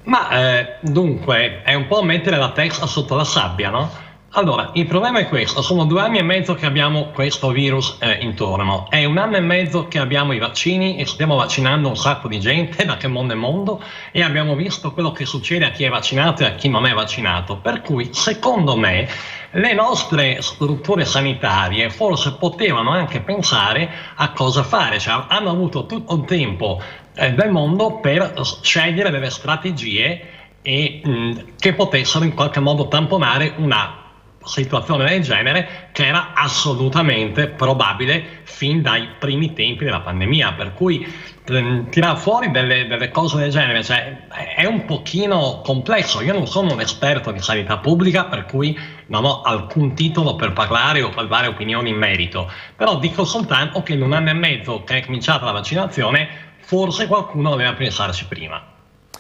Ma 0.03 0.29
eh, 0.33 0.75
dunque 0.81 1.63
è 1.63 1.73
un 1.73 1.87
po' 1.87 2.03
mettere 2.03 2.37
la 2.37 2.51
testa 2.51 2.85
sotto 2.85 3.15
la 3.15 3.25
sabbia, 3.25 3.71
no? 3.71 3.89
Allora, 4.35 4.71
il 4.73 4.87
problema 4.87 5.19
è 5.19 5.29
questo, 5.29 5.61
sono 5.61 5.85
due 5.85 6.01
anni 6.01 6.17
e 6.17 6.23
mezzo 6.23 6.55
che 6.55 6.65
abbiamo 6.65 7.11
questo 7.11 7.51
virus 7.51 7.99
eh, 8.01 8.15
intorno, 8.23 8.87
è 8.89 9.05
un 9.05 9.19
anno 9.19 9.37
e 9.37 9.41
mezzo 9.41 9.89
che 9.89 9.99
abbiamo 9.99 10.33
i 10.33 10.39
vaccini 10.39 10.97
e 10.97 11.05
stiamo 11.05 11.37
vaccinando 11.37 11.87
un 11.87 11.99
sacco 11.99 12.29
di 12.29 12.41
gente 12.41 12.87
da 12.87 12.97
che 12.97 13.09
mondo 13.09 13.35
è 13.35 13.37
mondo 13.37 13.83
e 14.11 14.23
abbiamo 14.23 14.55
visto 14.55 14.93
quello 14.93 15.13
che 15.13 15.27
succede 15.27 15.67
a 15.67 15.71
chi 15.71 15.85
è 15.85 15.91
vaccinato 15.91 16.45
e 16.45 16.47
a 16.47 16.55
chi 16.55 16.71
non 16.71 16.87
è 16.87 16.95
vaccinato, 16.95 17.59
per 17.59 17.83
cui 17.83 18.09
secondo 18.15 18.75
me 18.75 19.07
le 19.51 19.75
nostre 19.75 20.41
strutture 20.41 21.05
sanitarie 21.05 21.91
forse 21.91 22.33
potevano 22.37 22.93
anche 22.93 23.21
pensare 23.21 23.87
a 24.15 24.31
cosa 24.33 24.63
fare, 24.63 24.99
cioè 24.99 25.25
hanno 25.29 25.51
avuto 25.51 25.85
tutto 25.85 26.15
il 26.15 26.25
tempo 26.25 26.81
eh, 27.17 27.35
del 27.35 27.51
mondo 27.51 27.99
per 28.01 28.33
scegliere 28.63 29.11
delle 29.11 29.29
strategie 29.29 30.25
e, 30.63 31.03
mh, 31.05 31.57
che 31.59 31.75
potessero 31.75 32.25
in 32.25 32.33
qualche 32.33 32.61
modo 32.61 32.89
tamponare 32.89 33.53
una 33.59 34.01
situazione 34.45 35.05
del 35.05 35.23
genere 35.23 35.89
che 35.93 36.07
era 36.07 36.33
assolutamente 36.35 37.49
probabile 37.49 38.41
fin 38.45 38.83
dai 38.83 39.09
primi 39.19 39.53
tempi 39.53 39.85
della 39.85 40.01
pandemia, 40.01 40.53
per 40.53 40.73
cui 40.75 41.07
ehm, 41.45 41.89
tirare 41.91 42.19
fuori 42.19 42.51
delle, 42.51 42.87
delle, 42.87 43.11
cose 43.11 43.39
del 43.39 43.51
genere 43.51 43.83
cioè, 43.83 44.27
è 44.57 44.65
un 44.65 44.85
pochino 44.85 45.61
complesso. 45.65 46.21
Io 46.23 46.33
non 46.33 46.47
sono 46.47 46.73
un 46.73 46.81
esperto 46.81 47.31
di 47.31 47.41
sanità 47.41 47.79
pubblica, 47.79 48.25
per 48.25 48.47
cui 48.47 48.79
non 49.07 49.25
ho 49.25 49.43
alcun 49.43 49.95
titolo 49.95 50.37
per 50.37 50.53
parlare 50.53 51.03
o 51.03 51.11
per 51.11 51.27
dare 51.27 51.47
opinioni 51.47 51.91
in 51.91 51.97
merito, 51.97 52.51
però 52.77 52.99
dico 52.99 53.25
soltanto 53.25 53.83
che 53.83 53.93
in 53.93 54.03
un 54.03 54.13
anno 54.13 54.31
e 54.31 54.35
mezzo 54.35 54.83
che 54.85 54.99
è 54.99 55.05
cominciata 55.05 55.45
la 55.45 55.53
vaccinazione, 55.53 56.29
forse 56.61 57.07
qualcuno 57.07 57.51
doveva 57.51 57.73
pensarci 57.75 58.27
prima. 58.27 58.72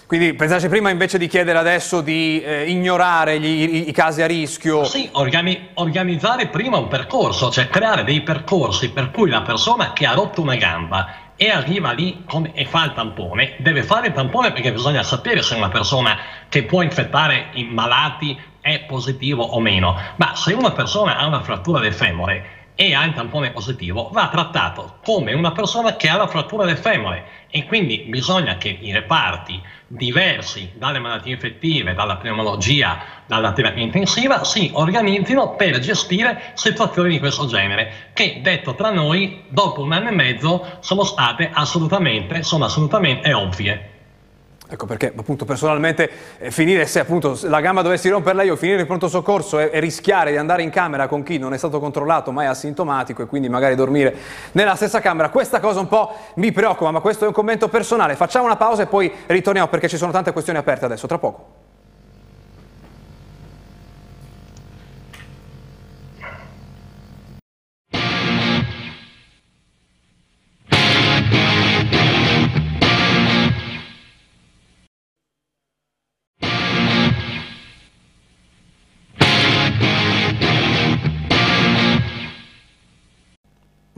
Quindi 0.06 0.34
pensarci 0.34 0.68
prima 0.68 0.90
invece 0.90 1.18
di 1.18 1.26
chiedere 1.26 1.58
adesso 1.58 2.00
di 2.00 2.42
eh, 2.42 2.64
ignorare 2.70 3.40
gli, 3.40 3.46
i, 3.46 3.88
i, 3.88 3.92
casi 3.92 4.22
a 4.22 4.26
rischio. 4.26 4.84
Sì, 4.84 5.08
organi 5.12 5.68
organizzare 5.74 6.48
prima 6.48 6.78
un 6.78 6.88
percorso, 6.88 7.50
cioè 7.50 7.68
creare 7.68 8.04
dei 8.04 8.22
percorsi 8.22 8.90
per 8.90 9.10
cui 9.10 9.30
la 9.30 9.42
persona 9.42 9.92
che 9.92 10.06
ha 10.06 10.12
rotto 10.12 10.42
una 10.42 10.56
gamba 10.56 11.30
e 11.36 11.50
arriva 11.50 11.92
lì 11.92 12.24
con, 12.26 12.50
e 12.52 12.64
fa 12.66 12.84
il 12.84 12.92
tampone, 12.92 13.56
deve 13.58 13.82
fare 13.82 14.08
il 14.08 14.12
tampone 14.12 14.52
perché 14.52 14.70
bisogna 14.70 15.02
sapere 15.02 15.42
se 15.42 15.54
una 15.54 15.70
persona 15.70 16.16
che 16.48 16.64
può 16.64 16.82
infettare 16.82 17.48
i 17.54 17.64
malati 17.64 18.38
è 18.60 18.80
positivo 18.80 19.42
o 19.42 19.60
meno. 19.60 19.98
Ma 20.16 20.34
se 20.34 20.52
una 20.52 20.72
persona 20.72 21.16
ha 21.16 21.26
una 21.26 21.42
frattura 21.42 21.80
del 21.80 21.94
femore 21.94 22.61
e 22.74 22.94
ha 22.94 23.04
il 23.04 23.14
tampone 23.14 23.50
positivo, 23.50 24.08
va 24.12 24.28
trattato 24.28 24.96
come 25.04 25.34
una 25.34 25.52
persona 25.52 25.96
che 25.96 26.08
ha 26.08 26.16
la 26.16 26.26
frattura 26.26 26.64
del 26.64 26.78
femore 26.78 27.24
e 27.50 27.66
quindi 27.66 28.06
bisogna 28.08 28.56
che 28.56 28.78
i 28.80 28.92
reparti 28.92 29.60
diversi 29.86 30.70
dalle 30.74 30.98
malattie 30.98 31.32
infettive, 31.32 31.92
dalla 31.92 32.16
pneumologia, 32.16 32.98
dalla 33.26 33.52
terapia 33.52 33.82
intensiva, 33.82 34.44
si 34.44 34.70
organizzino 34.72 35.54
per 35.54 35.78
gestire 35.80 36.52
situazioni 36.54 37.10
di 37.10 37.18
questo 37.18 37.46
genere, 37.46 38.10
che 38.14 38.40
detto 38.42 38.74
tra 38.74 38.90
noi, 38.90 39.44
dopo 39.48 39.82
un 39.82 39.92
anno 39.92 40.08
e 40.08 40.12
mezzo 40.12 40.78
sono 40.80 41.04
state 41.04 41.50
assolutamente, 41.52 42.42
sono 42.42 42.64
assolutamente 42.64 43.32
ovvie. 43.34 43.91
Ecco 44.72 44.86
perché 44.86 45.12
appunto 45.14 45.44
personalmente 45.44 46.10
eh, 46.38 46.50
finire 46.50 46.86
se 46.86 46.98
appunto 46.98 47.38
la 47.42 47.60
gamba 47.60 47.82
dovessi 47.82 48.08
romperla 48.08 48.42
io, 48.42 48.56
finire 48.56 48.80
in 48.80 48.86
pronto 48.86 49.06
soccorso 49.06 49.58
e, 49.58 49.68
e, 49.70 49.80
rischiare 49.80 50.30
di 50.30 50.38
andare 50.38 50.62
in 50.62 50.70
camera 50.70 51.08
con 51.08 51.22
chi 51.22 51.36
non 51.36 51.52
è 51.52 51.58
stato 51.58 51.78
controllato 51.78 52.32
ma 52.32 52.44
è 52.44 52.46
asintomatico 52.46 53.20
e 53.20 53.26
quindi 53.26 53.50
magari 53.50 53.74
dormire 53.74 54.16
nella 54.52 54.74
stessa 54.74 55.00
camera, 55.00 55.28
questa 55.28 55.60
cosa 55.60 55.80
un 55.80 55.88
po' 55.88 56.12
mi 56.36 56.52
preoccupa, 56.52 56.90
ma 56.90 57.00
questo 57.00 57.24
è 57.24 57.26
un 57.26 57.34
commento 57.34 57.68
personale. 57.68 58.16
Facciamo 58.16 58.46
una 58.46 58.56
pausa 58.56 58.84
e 58.84 58.86
poi 58.86 59.12
ritorniamo 59.26 59.68
perché 59.68 59.88
ci 59.88 59.98
sono 59.98 60.10
tante 60.10 60.32
questioni 60.32 60.58
aperte 60.58 60.86
adesso, 60.86 61.06
tra 61.06 61.18
poco. 61.18 61.61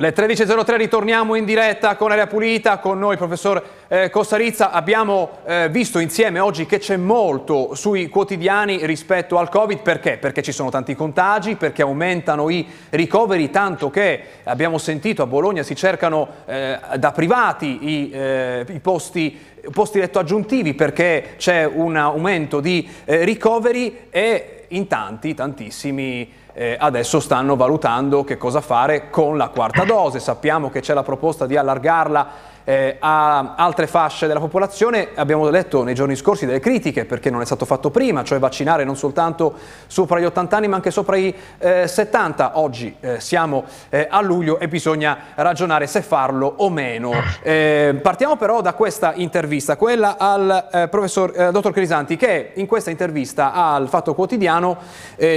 Le 0.04 0.12
13.03 0.12 0.76
ritorniamo 0.76 1.34
in 1.34 1.46
diretta 1.46 1.96
con 1.96 2.10
Aria 2.10 2.26
Pulita, 2.26 2.76
con 2.76 2.98
noi 2.98 3.16
professor 3.16 3.64
eh, 3.88 4.10
Costarizza. 4.10 4.70
Abbiamo 4.70 5.38
eh, 5.46 5.70
visto 5.70 5.98
insieme 5.98 6.40
oggi 6.40 6.66
che 6.66 6.76
c'è 6.76 6.98
molto 6.98 7.74
sui 7.74 8.10
quotidiani 8.10 8.84
rispetto 8.84 9.38
al 9.38 9.48
Covid, 9.48 9.78
perché? 9.78 10.18
Perché 10.18 10.42
ci 10.42 10.52
sono 10.52 10.68
tanti 10.68 10.94
contagi, 10.94 11.56
perché 11.56 11.80
aumentano 11.80 12.50
i 12.50 12.68
ricoveri, 12.90 13.48
tanto 13.48 13.88
che 13.88 14.22
abbiamo 14.42 14.76
sentito 14.76 15.22
a 15.22 15.26
Bologna 15.26 15.62
si 15.62 15.74
cercano 15.74 16.28
eh, 16.44 16.78
da 16.98 17.12
privati 17.12 17.88
i, 17.88 18.10
eh, 18.12 18.66
i 18.68 18.80
posti, 18.80 19.40
posti 19.72 20.00
letto 20.00 20.18
aggiuntivi 20.18 20.74
perché 20.74 21.36
c'è 21.38 21.64
un 21.64 21.96
aumento 21.96 22.60
di 22.60 22.86
eh, 23.06 23.24
ricoveri 23.24 24.08
e 24.10 24.66
in 24.68 24.86
tanti, 24.86 25.32
tantissimi 25.32 26.42
eh, 26.54 26.76
adesso 26.78 27.20
stanno 27.20 27.56
valutando 27.56 28.24
che 28.24 28.36
cosa 28.36 28.60
fare 28.60 29.10
con 29.10 29.36
la 29.36 29.48
quarta 29.48 29.84
dose. 29.84 30.20
Sappiamo 30.20 30.70
che 30.70 30.80
c'è 30.80 30.94
la 30.94 31.02
proposta 31.02 31.46
di 31.46 31.56
allargarla 31.56 32.52
eh, 32.64 32.96
a 32.98 33.54
altre 33.56 33.86
fasce 33.86 34.26
della 34.26 34.40
popolazione. 34.40 35.08
Abbiamo 35.14 35.48
letto 35.50 35.82
nei 35.82 35.94
giorni 35.94 36.16
scorsi 36.16 36.46
delle 36.46 36.60
critiche 36.60 37.04
perché 37.04 37.28
non 37.28 37.40
è 37.40 37.44
stato 37.44 37.64
fatto 37.64 37.90
prima, 37.90 38.22
cioè 38.22 38.38
vaccinare 38.38 38.84
non 38.84 38.96
soltanto 38.96 39.54
sopra 39.86 40.18
gli 40.18 40.24
80 40.24 40.56
anni 40.56 40.68
ma 40.68 40.76
anche 40.76 40.90
sopra 40.90 41.16
i 41.16 41.34
eh, 41.58 41.86
70. 41.86 42.58
Oggi 42.58 42.96
eh, 43.00 43.20
siamo 43.20 43.64
eh, 43.90 44.06
a 44.08 44.20
luglio 44.20 44.58
e 44.58 44.68
bisogna 44.68 45.18
ragionare 45.34 45.86
se 45.86 46.02
farlo 46.02 46.54
o 46.58 46.70
meno. 46.70 47.12
Eh, 47.42 47.98
partiamo 48.00 48.36
però 48.36 48.60
da 48.60 48.74
questa 48.74 49.12
intervista, 49.14 49.76
quella 49.76 50.16
al 50.18 50.68
eh, 50.72 50.88
professor 50.88 51.50
dottor 51.50 51.72
Crisanti 51.72 52.16
che 52.16 52.52
in 52.54 52.66
questa 52.66 52.90
intervista 52.90 53.52
al 53.52 53.88
Fatto 53.88 54.14
Quotidiano 54.14 54.76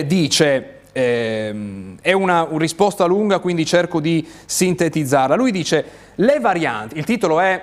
dice 0.05 0.76
è 0.97 2.11
una, 2.13 2.43
una 2.43 2.59
risposta 2.59 3.05
lunga, 3.05 3.39
quindi 3.39 3.65
cerco 3.65 3.99
di 3.99 4.27
sintetizzarla. 4.45 5.35
Lui 5.35 5.51
dice, 5.51 5.85
le 6.15 6.39
varianti, 6.39 6.97
il 6.97 7.05
titolo 7.05 7.39
è 7.39 7.61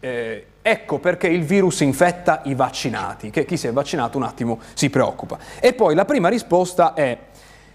eh, 0.00 0.46
Ecco 0.64 1.00
perché 1.00 1.26
il 1.26 1.42
virus 1.42 1.80
infetta 1.80 2.42
i 2.44 2.54
vaccinati, 2.54 3.30
che 3.30 3.44
chi 3.44 3.56
si 3.56 3.66
è 3.66 3.72
vaccinato 3.72 4.16
un 4.16 4.22
attimo 4.22 4.60
si 4.74 4.90
preoccupa. 4.90 5.36
E 5.58 5.72
poi 5.72 5.96
la 5.96 6.04
prima 6.04 6.28
risposta 6.28 6.94
è 6.94 7.18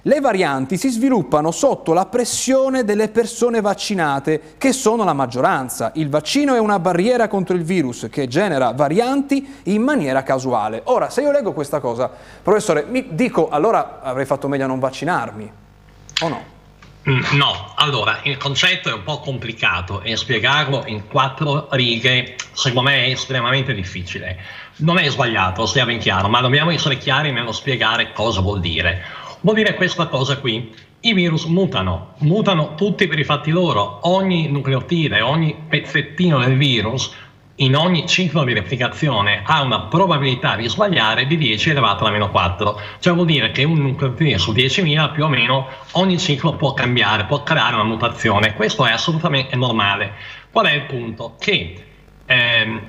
le 0.03 0.19
varianti 0.19 0.77
si 0.77 0.89
sviluppano 0.89 1.51
sotto 1.51 1.93
la 1.93 2.05
pressione 2.05 2.83
delle 2.83 3.09
persone 3.09 3.61
vaccinate, 3.61 4.55
che 4.57 4.71
sono 4.71 5.03
la 5.03 5.13
maggioranza. 5.13 5.91
Il 5.95 6.09
vaccino 6.09 6.55
è 6.55 6.59
una 6.59 6.79
barriera 6.79 7.27
contro 7.27 7.55
il 7.55 7.63
virus 7.63 8.07
che 8.09 8.27
genera 8.27 8.71
varianti 8.71 9.61
in 9.63 9.81
maniera 9.81 10.23
casuale. 10.23 10.81
Ora, 10.85 11.09
se 11.09 11.21
io 11.21 11.31
leggo 11.31 11.53
questa 11.53 11.79
cosa, 11.79 12.09
professore, 12.41 12.85
mi 12.87 13.07
dico 13.11 13.49
allora 13.49 14.01
avrei 14.01 14.25
fatto 14.25 14.47
meglio 14.47 14.65
a 14.65 14.67
non 14.67 14.79
vaccinarmi, 14.79 15.51
o 16.21 16.27
no? 16.27 16.55
Mm, 17.09 17.21
no, 17.37 17.71
allora 17.75 18.19
il 18.23 18.35
concetto 18.35 18.89
è 18.89 18.93
un 18.93 19.03
po' 19.03 19.19
complicato 19.19 20.01
e 20.01 20.17
spiegarlo 20.17 20.83
in 20.87 21.07
quattro 21.07 21.69
righe 21.71 22.35
secondo 22.51 22.89
me 22.89 23.05
è 23.05 23.11
estremamente 23.11 23.73
difficile. 23.73 24.37
Non 24.77 24.97
è 24.97 25.09
sbagliato, 25.09 25.65
sia 25.65 25.85
ben 25.85 25.99
chiaro, 25.99 26.27
ma 26.27 26.41
dobbiamo 26.41 26.71
essere 26.71 26.97
chiari 26.97 27.31
nello 27.31 27.53
spiegare 27.53 28.11
cosa 28.11 28.41
vuol 28.41 28.59
dire. 28.59 29.25
Vuol 29.47 29.59
dire 29.59 29.75
questa 29.75 30.07
cosa 30.07 30.39
qui. 30.39 30.75
I 30.99 31.13
virus 31.13 31.45
mutano, 31.45 32.15
mutano 32.17 32.75
tutti 32.75 33.07
per 33.07 33.17
i 33.17 33.23
fatti 33.23 33.49
loro. 33.49 33.99
Ogni 34.01 34.49
nucleotide, 34.49 35.21
ogni 35.21 35.55
pezzettino 35.69 36.39
del 36.39 36.57
virus 36.57 37.15
in 37.55 37.77
ogni 37.77 38.05
ciclo 38.09 38.43
di 38.43 38.51
replicazione 38.51 39.43
ha 39.45 39.61
una 39.61 39.83
probabilità 39.83 40.57
di 40.57 40.67
sbagliare 40.67 41.27
di 41.27 41.37
10 41.37 41.69
elevato 41.69 42.03
alla 42.03 42.11
meno 42.11 42.29
4. 42.29 42.77
Cioè 42.99 43.13
vuol 43.13 43.25
dire 43.25 43.51
che 43.51 43.63
un 43.63 43.77
nucleotide 43.77 44.37
su 44.37 44.51
10.000 44.51 45.13
più 45.13 45.23
o 45.23 45.29
meno 45.29 45.69
ogni 45.93 46.19
ciclo 46.19 46.57
può 46.57 46.73
cambiare, 46.73 47.23
può 47.23 47.41
creare 47.43 47.75
una 47.75 47.85
mutazione. 47.85 48.53
Questo 48.53 48.85
è 48.85 48.91
assolutamente 48.91 49.55
normale. 49.55 50.11
Qual 50.51 50.65
è 50.65 50.73
il 50.73 50.83
punto? 50.87 51.37
Che 51.39 51.85
ehm, 52.25 52.81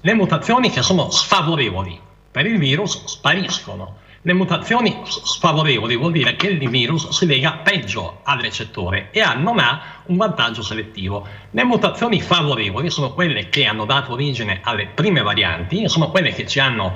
le 0.00 0.14
mutazioni 0.14 0.70
che 0.70 0.80
sono 0.80 1.10
sfavorevoli 1.10 2.00
per 2.30 2.46
il 2.46 2.56
virus 2.56 3.04
spariscono 3.04 4.04
le 4.22 4.32
mutazioni 4.32 5.02
sfavorevoli 5.04 5.96
vuol 5.96 6.12
dire 6.12 6.36
che 6.36 6.48
il 6.48 6.68
virus 6.68 7.10
si 7.10 7.26
lega 7.26 7.60
peggio 7.62 8.20
al 8.24 8.40
recettore 8.40 9.08
e 9.12 9.20
ha, 9.20 9.34
non 9.34 9.58
ha 9.58 10.02
un 10.06 10.16
vantaggio 10.16 10.62
selettivo. 10.62 11.26
Le 11.50 11.64
mutazioni 11.64 12.20
favorevoli 12.20 12.90
sono 12.90 13.12
quelle 13.12 13.48
che 13.48 13.66
hanno 13.66 13.84
dato 13.84 14.12
origine 14.12 14.60
alle 14.62 14.86
prime 14.86 15.22
varianti 15.22 15.88
sono 15.88 16.10
quelle 16.10 16.32
che 16.32 16.46
ci 16.46 16.58
hanno 16.58 16.94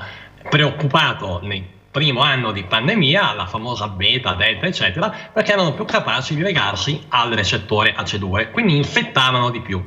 preoccupato 0.48 1.40
nel 1.42 1.64
primo 1.90 2.20
anno 2.20 2.52
di 2.52 2.62
pandemia, 2.62 3.34
la 3.34 3.46
famosa 3.46 3.88
beta, 3.88 4.34
delta, 4.34 4.66
eccetera, 4.66 5.30
perché 5.32 5.52
erano 5.52 5.74
più 5.74 5.84
capaci 5.84 6.34
di 6.34 6.42
legarsi 6.42 7.04
al 7.08 7.32
recettore 7.32 7.94
AC2, 7.96 8.50
quindi 8.52 8.76
infettavano 8.76 9.50
di 9.50 9.60
più. 9.60 9.84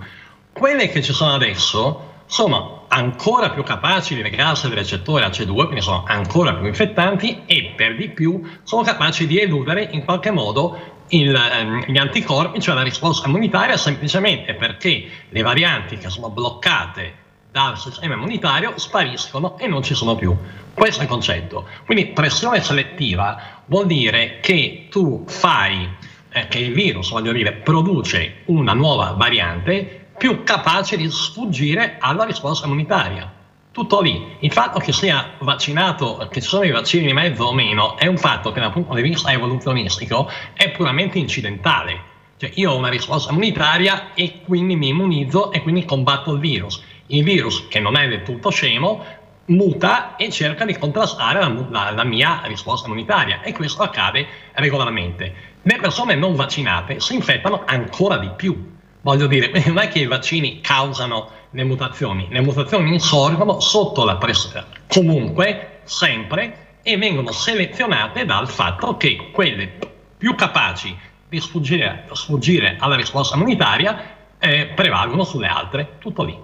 Quelle 0.51 0.89
che 0.89 1.01
ci 1.01 1.13
sono 1.13 1.33
adesso 1.33 2.12
sono 2.25 2.85
ancora 2.87 3.49
più 3.49 3.63
capaci 3.63 4.15
di 4.15 4.21
legarsi 4.21 4.67
al 4.67 4.73
recettore 4.73 5.25
AC2, 5.25 5.53
quindi 5.53 5.81
sono 5.81 6.03
ancora 6.05 6.53
più 6.53 6.67
infettanti 6.67 7.43
e 7.45 7.73
per 7.75 7.95
di 7.95 8.09
più 8.09 8.41
sono 8.63 8.83
capaci 8.83 9.25
di 9.25 9.39
eludere 9.39 9.89
in 9.91 10.03
qualche 10.03 10.31
modo 10.31 10.91
il, 11.09 11.35
ehm, 11.35 11.85
gli 11.85 11.97
anticorpi, 11.97 12.59
cioè 12.59 12.75
la 12.75 12.83
risposta 12.83 13.27
immunitaria, 13.27 13.77
semplicemente 13.77 14.53
perché 14.55 15.07
le 15.29 15.41
varianti 15.41 15.97
che 15.97 16.09
sono 16.09 16.29
bloccate 16.29 17.21
dal 17.51 17.77
sistema 17.77 18.15
immunitario 18.15 18.73
spariscono 18.77 19.57
e 19.59 19.67
non 19.67 19.83
ci 19.83 19.93
sono 19.93 20.15
più. 20.15 20.35
Questo 20.73 21.01
è 21.01 21.03
il 21.03 21.09
concetto. 21.09 21.67
Quindi 21.85 22.07
pressione 22.07 22.61
selettiva 22.61 23.61
vuol 23.65 23.85
dire 23.85 24.39
che 24.39 24.87
tu 24.89 25.23
fai, 25.27 25.87
eh, 26.29 26.47
che 26.47 26.57
il 26.57 26.73
virus, 26.73 27.11
voglio 27.11 27.31
dire, 27.31 27.53
produce 27.53 28.41
una 28.45 28.73
nuova 28.73 29.11
variante 29.11 30.02
più 30.23 30.45
capace 30.45 30.95
di 30.95 31.11
sfuggire 31.11 31.97
alla 31.99 32.23
risposta 32.23 32.65
immunitaria. 32.65 33.29
Tutto 33.73 33.99
lì. 33.99 34.37
Il 34.39 34.53
fatto 34.53 34.79
che 34.79 34.93
sia 34.93 35.31
vaccinato, 35.39 36.29
che 36.31 36.39
ci 36.39 36.47
sono 36.47 36.63
i 36.63 36.71
vaccini 36.71 37.07
di 37.07 37.11
mezzo 37.11 37.43
o 37.43 37.53
meno, 37.53 37.97
è 37.97 38.07
un 38.07 38.15
fatto 38.15 38.53
che 38.53 38.61
dal 38.61 38.71
punto 38.71 38.93
di 38.93 39.01
vista 39.01 39.33
evoluzionistico 39.33 40.29
è 40.53 40.71
puramente 40.71 41.19
incidentale. 41.19 42.01
Cioè 42.37 42.51
io 42.53 42.71
ho 42.71 42.77
una 42.77 42.87
risposta 42.87 43.31
immunitaria 43.31 44.13
e 44.13 44.39
quindi 44.45 44.77
mi 44.77 44.87
immunizzo 44.87 45.51
e 45.51 45.61
quindi 45.61 45.83
combatto 45.83 46.31
il 46.31 46.39
virus. 46.39 46.81
Il 47.07 47.25
virus, 47.25 47.67
che 47.67 47.81
non 47.81 47.97
è 47.97 48.07
del 48.07 48.23
tutto 48.23 48.49
scemo, 48.49 49.03
muta 49.47 50.15
e 50.15 50.29
cerca 50.29 50.63
di 50.63 50.77
contrastare 50.77 51.41
la, 51.41 51.53
la, 51.69 51.91
la, 51.91 52.03
mia 52.05 52.43
risposta 52.45 52.87
immunitaria 52.87 53.41
e 53.41 53.51
questo 53.51 53.83
accade 53.83 54.25
regolarmente. 54.53 55.35
Le 55.63 55.79
persone 55.81 56.15
non 56.15 56.33
vaccinate 56.33 57.01
si 57.01 57.13
infettano 57.13 57.63
ancora 57.65 58.15
di 58.15 58.29
più 58.37 58.71
Voglio 59.03 59.27
dire, 59.27 59.51
non 59.67 59.79
è 59.79 59.89
che 59.89 59.99
i 59.99 60.07
vaccini 60.07 60.61
causano 60.61 61.29
le 61.51 61.63
mutazioni, 61.63 62.27
le 62.29 62.41
mutazioni 62.41 62.93
insorgono 62.93 63.59
sotto 63.59 64.05
la 64.05 64.15
pressione, 64.15 64.65
comunque, 64.87 65.81
sempre, 65.83 66.77
e 66.81 66.97
vengono 66.97 67.31
selezionate 67.31 68.25
dal 68.25 68.49
fatto 68.49 68.97
che 68.97 69.29
quelle 69.31 69.71
più 70.17 70.35
capaci 70.35 70.97
di 71.27 71.39
sfuggire, 71.39 72.07
sfuggire 72.13 72.77
alla 72.79 72.95
risposta 72.95 73.35
immunitaria 73.35 74.15
eh, 74.39 74.71
prevalgono 74.73 75.23
sulle 75.23 75.47
altre, 75.47 75.95
tutto 75.99 76.23
lì. 76.23 76.37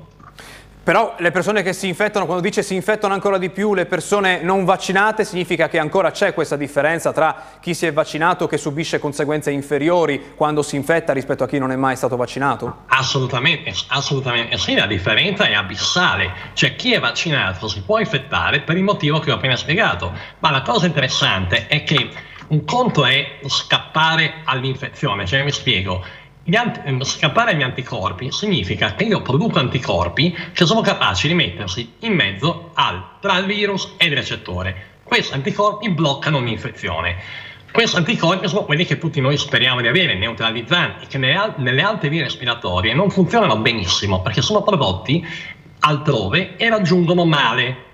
Però 0.89 1.13
le 1.19 1.29
persone 1.29 1.61
che 1.61 1.71
si 1.71 1.87
infettano, 1.87 2.25
quando 2.25 2.41
dice 2.41 2.63
si 2.63 2.73
infettano 2.73 3.13
ancora 3.13 3.37
di 3.37 3.51
più, 3.51 3.75
le 3.75 3.85
persone 3.85 4.41
non 4.41 4.65
vaccinate, 4.65 5.23
significa 5.23 5.69
che 5.69 5.77
ancora 5.77 6.09
c'è 6.09 6.33
questa 6.33 6.55
differenza 6.55 7.13
tra 7.13 7.43
chi 7.59 7.75
si 7.75 7.85
è 7.85 7.93
vaccinato 7.93 8.47
che 8.47 8.57
subisce 8.57 8.97
conseguenze 8.97 9.51
inferiori 9.51 10.33
quando 10.35 10.63
si 10.63 10.77
infetta 10.77 11.13
rispetto 11.13 11.43
a 11.43 11.47
chi 11.47 11.59
non 11.59 11.71
è 11.71 11.75
mai 11.75 11.95
stato 11.95 12.15
vaccinato? 12.15 12.85
Assolutamente, 12.87 13.71
assolutamente 13.89 14.57
sì, 14.57 14.73
la 14.73 14.87
differenza 14.87 15.45
è 15.45 15.53
abissale. 15.53 16.33
Cioè 16.53 16.75
chi 16.75 16.93
è 16.93 16.99
vaccinato 16.99 17.67
si 17.67 17.83
può 17.83 17.99
infettare 17.99 18.61
per 18.61 18.75
il 18.75 18.81
motivo 18.81 19.19
che 19.19 19.29
ho 19.29 19.35
appena 19.35 19.55
spiegato, 19.55 20.11
ma 20.39 20.49
la 20.49 20.63
cosa 20.63 20.87
interessante 20.87 21.67
è 21.67 21.83
che 21.83 22.09
un 22.47 22.65
conto 22.65 23.05
è 23.05 23.37
scappare 23.45 24.41
all'infezione, 24.43 25.27
cioè 25.27 25.43
mi 25.43 25.51
spiego, 25.51 26.03
anti- 26.55 26.81
ehm, 26.83 27.03
scappare 27.03 27.51
agli 27.51 27.61
anticorpi 27.61 28.31
significa 28.31 28.95
che 28.95 29.03
io 29.03 29.21
produco 29.21 29.59
anticorpi 29.59 30.35
che 30.53 30.65
sono 30.65 30.81
capaci 30.81 31.27
di 31.27 31.33
mettersi 31.33 31.93
in 31.99 32.13
mezzo 32.13 32.71
al, 32.73 33.19
tra 33.19 33.37
il 33.37 33.45
virus 33.45 33.93
e 33.97 34.05
il 34.05 34.15
recettore. 34.15 34.97
Questi 35.03 35.33
anticorpi 35.33 35.89
bloccano 35.89 36.37
un'infezione. 36.37 37.17
Questi 37.71 37.97
anticorpi 37.97 38.47
sono 38.47 38.63
quelli 38.63 38.85
che 38.85 38.97
tutti 38.97 39.21
noi 39.21 39.37
speriamo 39.37 39.81
di 39.81 39.87
avere, 39.87 40.15
neutralizzanti, 40.15 41.07
che 41.07 41.17
nelle, 41.17 41.53
nelle 41.57 41.81
altre 41.81 42.09
vie 42.09 42.23
respiratorie 42.23 42.93
non 42.93 43.09
funzionano 43.09 43.57
benissimo 43.57 44.21
perché 44.21 44.41
sono 44.41 44.63
prodotti 44.63 45.25
altrove 45.81 46.55
e 46.57 46.69
raggiungono 46.69 47.25
male 47.25 47.87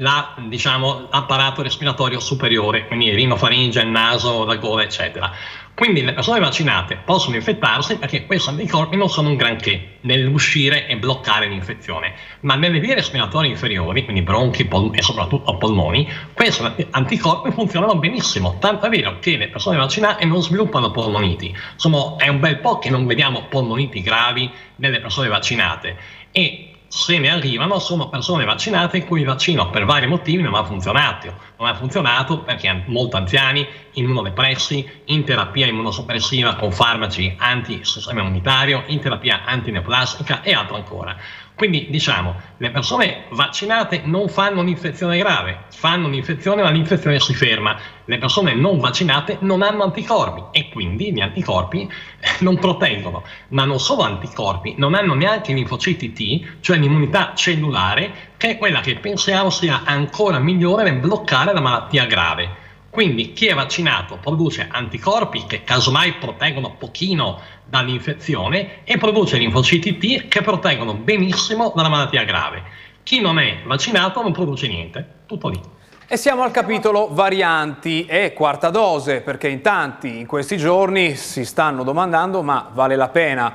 la, 0.00 0.34
diciamo, 0.46 1.08
l'apparato 1.10 1.62
respiratorio 1.62 2.20
superiore, 2.20 2.86
quindi 2.86 3.10
rinofaringe, 3.10 3.80
il 3.80 3.88
naso, 3.88 4.44
la 4.44 4.56
gola, 4.56 4.82
eccetera. 4.82 5.32
Quindi 5.74 6.02
le 6.02 6.12
persone 6.12 6.40
vaccinate 6.40 6.98
possono 7.04 7.36
infettarsi 7.36 7.98
perché 7.98 8.26
questi 8.26 8.48
anticorpi 8.48 8.96
non 8.96 9.08
sono 9.08 9.28
un 9.28 9.36
granché 9.36 9.98
nell'uscire 10.00 10.88
e 10.88 10.96
bloccare 10.96 11.46
l'infezione, 11.46 12.14
ma 12.40 12.56
nelle 12.56 12.80
vie 12.80 12.94
respiratorie 12.94 13.50
inferiori, 13.50 14.02
quindi 14.02 14.22
bronchi 14.22 14.64
pol- 14.64 14.90
e 14.92 15.02
soprattutto 15.02 15.56
polmoni, 15.56 16.08
questi 16.32 16.64
anticorpi 16.90 17.52
funzionano 17.52 17.94
benissimo, 17.96 18.56
tanto 18.58 18.86
è 18.86 18.88
vero 18.88 19.18
che 19.20 19.36
le 19.36 19.48
persone 19.48 19.76
vaccinate 19.76 20.24
non 20.24 20.42
sviluppano 20.42 20.90
polmoniti. 20.90 21.54
Insomma, 21.74 22.16
è 22.16 22.26
un 22.26 22.40
bel 22.40 22.58
po' 22.58 22.78
che 22.78 22.90
non 22.90 23.06
vediamo 23.06 23.46
polmoniti 23.48 24.02
gravi 24.02 24.50
nelle 24.76 25.00
persone 25.00 25.28
vaccinate 25.28 25.96
e 26.32 26.72
se 26.88 27.18
ne 27.18 27.30
arrivano 27.30 27.78
sono 27.78 28.08
persone 28.08 28.44
vaccinate 28.44 28.96
in 28.96 29.06
cui 29.06 29.20
il 29.20 29.26
vaccino 29.26 29.68
per 29.70 29.84
vari 29.84 30.06
motivi 30.06 30.42
non 30.42 30.54
ha 30.54 30.64
funzionato. 30.64 31.34
Non 31.58 31.68
ha 31.68 31.74
funzionato 31.74 32.40
perché 32.40 32.84
molto 32.86 33.16
anziani, 33.16 33.66
immunodepressi, 33.92 34.88
in 35.06 35.24
terapia 35.24 35.66
immunosoppressiva 35.66 36.54
con 36.54 36.72
farmaci 36.72 37.34
anti-sistema 37.38 38.20
immunitario, 38.20 38.84
in 38.86 39.00
terapia 39.00 39.44
antineoplastica 39.44 40.42
e 40.42 40.52
altro 40.54 40.76
ancora. 40.76 41.16
Quindi 41.58 41.88
diciamo, 41.90 42.36
le 42.58 42.70
persone 42.70 43.24
vaccinate 43.30 44.02
non 44.04 44.28
fanno 44.28 44.60
un'infezione 44.60 45.18
grave, 45.18 45.64
fanno 45.74 46.06
un'infezione 46.06 46.62
ma 46.62 46.70
l'infezione 46.70 47.18
si 47.18 47.34
ferma. 47.34 47.76
Le 48.04 48.18
persone 48.18 48.54
non 48.54 48.78
vaccinate 48.78 49.38
non 49.40 49.62
hanno 49.62 49.82
anticorpi 49.82 50.56
e 50.56 50.68
quindi 50.68 51.12
gli 51.12 51.18
anticorpi 51.20 51.80
eh, 51.80 52.28
non 52.44 52.60
proteggono. 52.60 53.24
Ma 53.48 53.64
non 53.64 53.80
solo 53.80 54.02
anticorpi, 54.02 54.76
non 54.78 54.94
hanno 54.94 55.14
neanche 55.14 55.50
i 55.50 55.54
linfociti 55.56 56.12
T, 56.12 56.60
cioè 56.60 56.78
l'immunità 56.78 57.32
cellulare, 57.34 58.34
che 58.36 58.50
è 58.50 58.56
quella 58.56 58.78
che 58.78 58.94
pensiamo 58.94 59.50
sia 59.50 59.82
ancora 59.84 60.38
migliore 60.38 60.84
nel 60.84 61.00
bloccare 61.00 61.52
la 61.52 61.60
malattia 61.60 62.06
grave. 62.06 62.66
Quindi 62.90 63.32
chi 63.34 63.46
è 63.46 63.54
vaccinato 63.54 64.16
produce 64.16 64.66
anticorpi 64.70 65.44
che 65.46 65.62
casomai 65.62 66.14
proteggono 66.14 66.74
pochino 66.78 67.40
dall'infezione 67.64 68.84
e 68.84 68.96
produce 68.96 69.36
linfociti 69.36 69.98
T 69.98 70.28
che 70.28 70.40
proteggono 70.40 70.94
benissimo 70.94 71.72
dalla 71.76 71.88
malattia 71.88 72.24
grave. 72.24 72.62
Chi 73.02 73.20
non 73.20 73.38
è 73.38 73.58
vaccinato 73.64 74.22
non 74.22 74.32
produce 74.32 74.68
niente, 74.68 75.06
tutto 75.26 75.48
lì. 75.48 75.60
E 76.06 76.16
siamo 76.16 76.42
al 76.42 76.50
capitolo 76.50 77.08
varianti 77.10 78.06
e 78.06 78.32
quarta 78.32 78.70
dose, 78.70 79.20
perché 79.20 79.48
in 79.48 79.60
tanti 79.60 80.18
in 80.18 80.26
questi 80.26 80.56
giorni 80.56 81.14
si 81.16 81.44
stanno 81.44 81.82
domandando 81.82 82.42
ma 82.42 82.70
vale 82.72 82.96
la 82.96 83.08
pena 83.08 83.54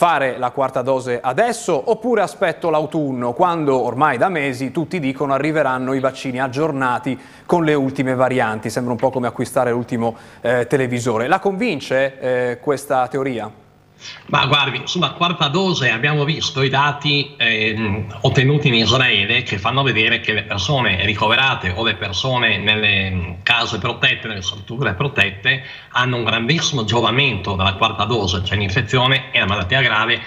fare 0.00 0.38
la 0.38 0.50
quarta 0.50 0.80
dose 0.80 1.20
adesso 1.20 1.90
oppure 1.90 2.22
aspetto 2.22 2.70
l'autunno, 2.70 3.34
quando 3.34 3.78
ormai 3.78 4.16
da 4.16 4.30
mesi 4.30 4.70
tutti 4.70 4.98
dicono 4.98 5.34
arriveranno 5.34 5.92
i 5.92 6.00
vaccini 6.00 6.40
aggiornati 6.40 7.20
con 7.44 7.64
le 7.64 7.74
ultime 7.74 8.14
varianti. 8.14 8.70
Sembra 8.70 8.92
un 8.92 8.98
po' 8.98 9.10
come 9.10 9.26
acquistare 9.26 9.72
l'ultimo 9.72 10.16
eh, 10.40 10.66
televisore. 10.66 11.28
La 11.28 11.38
convince 11.38 12.18
eh, 12.18 12.58
questa 12.60 13.08
teoria? 13.08 13.69
Ma 14.26 14.46
guardi, 14.46 14.82
sulla 14.84 15.10
quarta 15.10 15.48
dose 15.48 15.90
abbiamo 15.90 16.24
visto 16.24 16.62
i 16.62 16.68
dati 16.68 17.34
eh, 17.36 18.06
ottenuti 18.22 18.68
in 18.68 18.74
Israele 18.74 19.42
che 19.42 19.58
fanno 19.58 19.82
vedere 19.82 20.20
che 20.20 20.32
le 20.32 20.44
persone 20.44 21.04
ricoverate 21.04 21.72
o 21.74 21.84
le 21.84 21.96
persone 21.96 22.58
nelle 22.58 23.38
case 23.42 23.78
protette, 23.78 24.28
nelle 24.28 24.42
strutture 24.42 24.94
protette, 24.94 25.62
hanno 25.90 26.16
un 26.16 26.24
grandissimo 26.24 26.84
giovamento 26.84 27.54
dalla 27.54 27.74
quarta 27.74 28.04
dose, 28.04 28.44
cioè 28.44 28.56
l'infezione 28.56 29.32
e 29.32 29.40
la 29.40 29.46
malattia 29.46 29.82
grave 29.82 30.20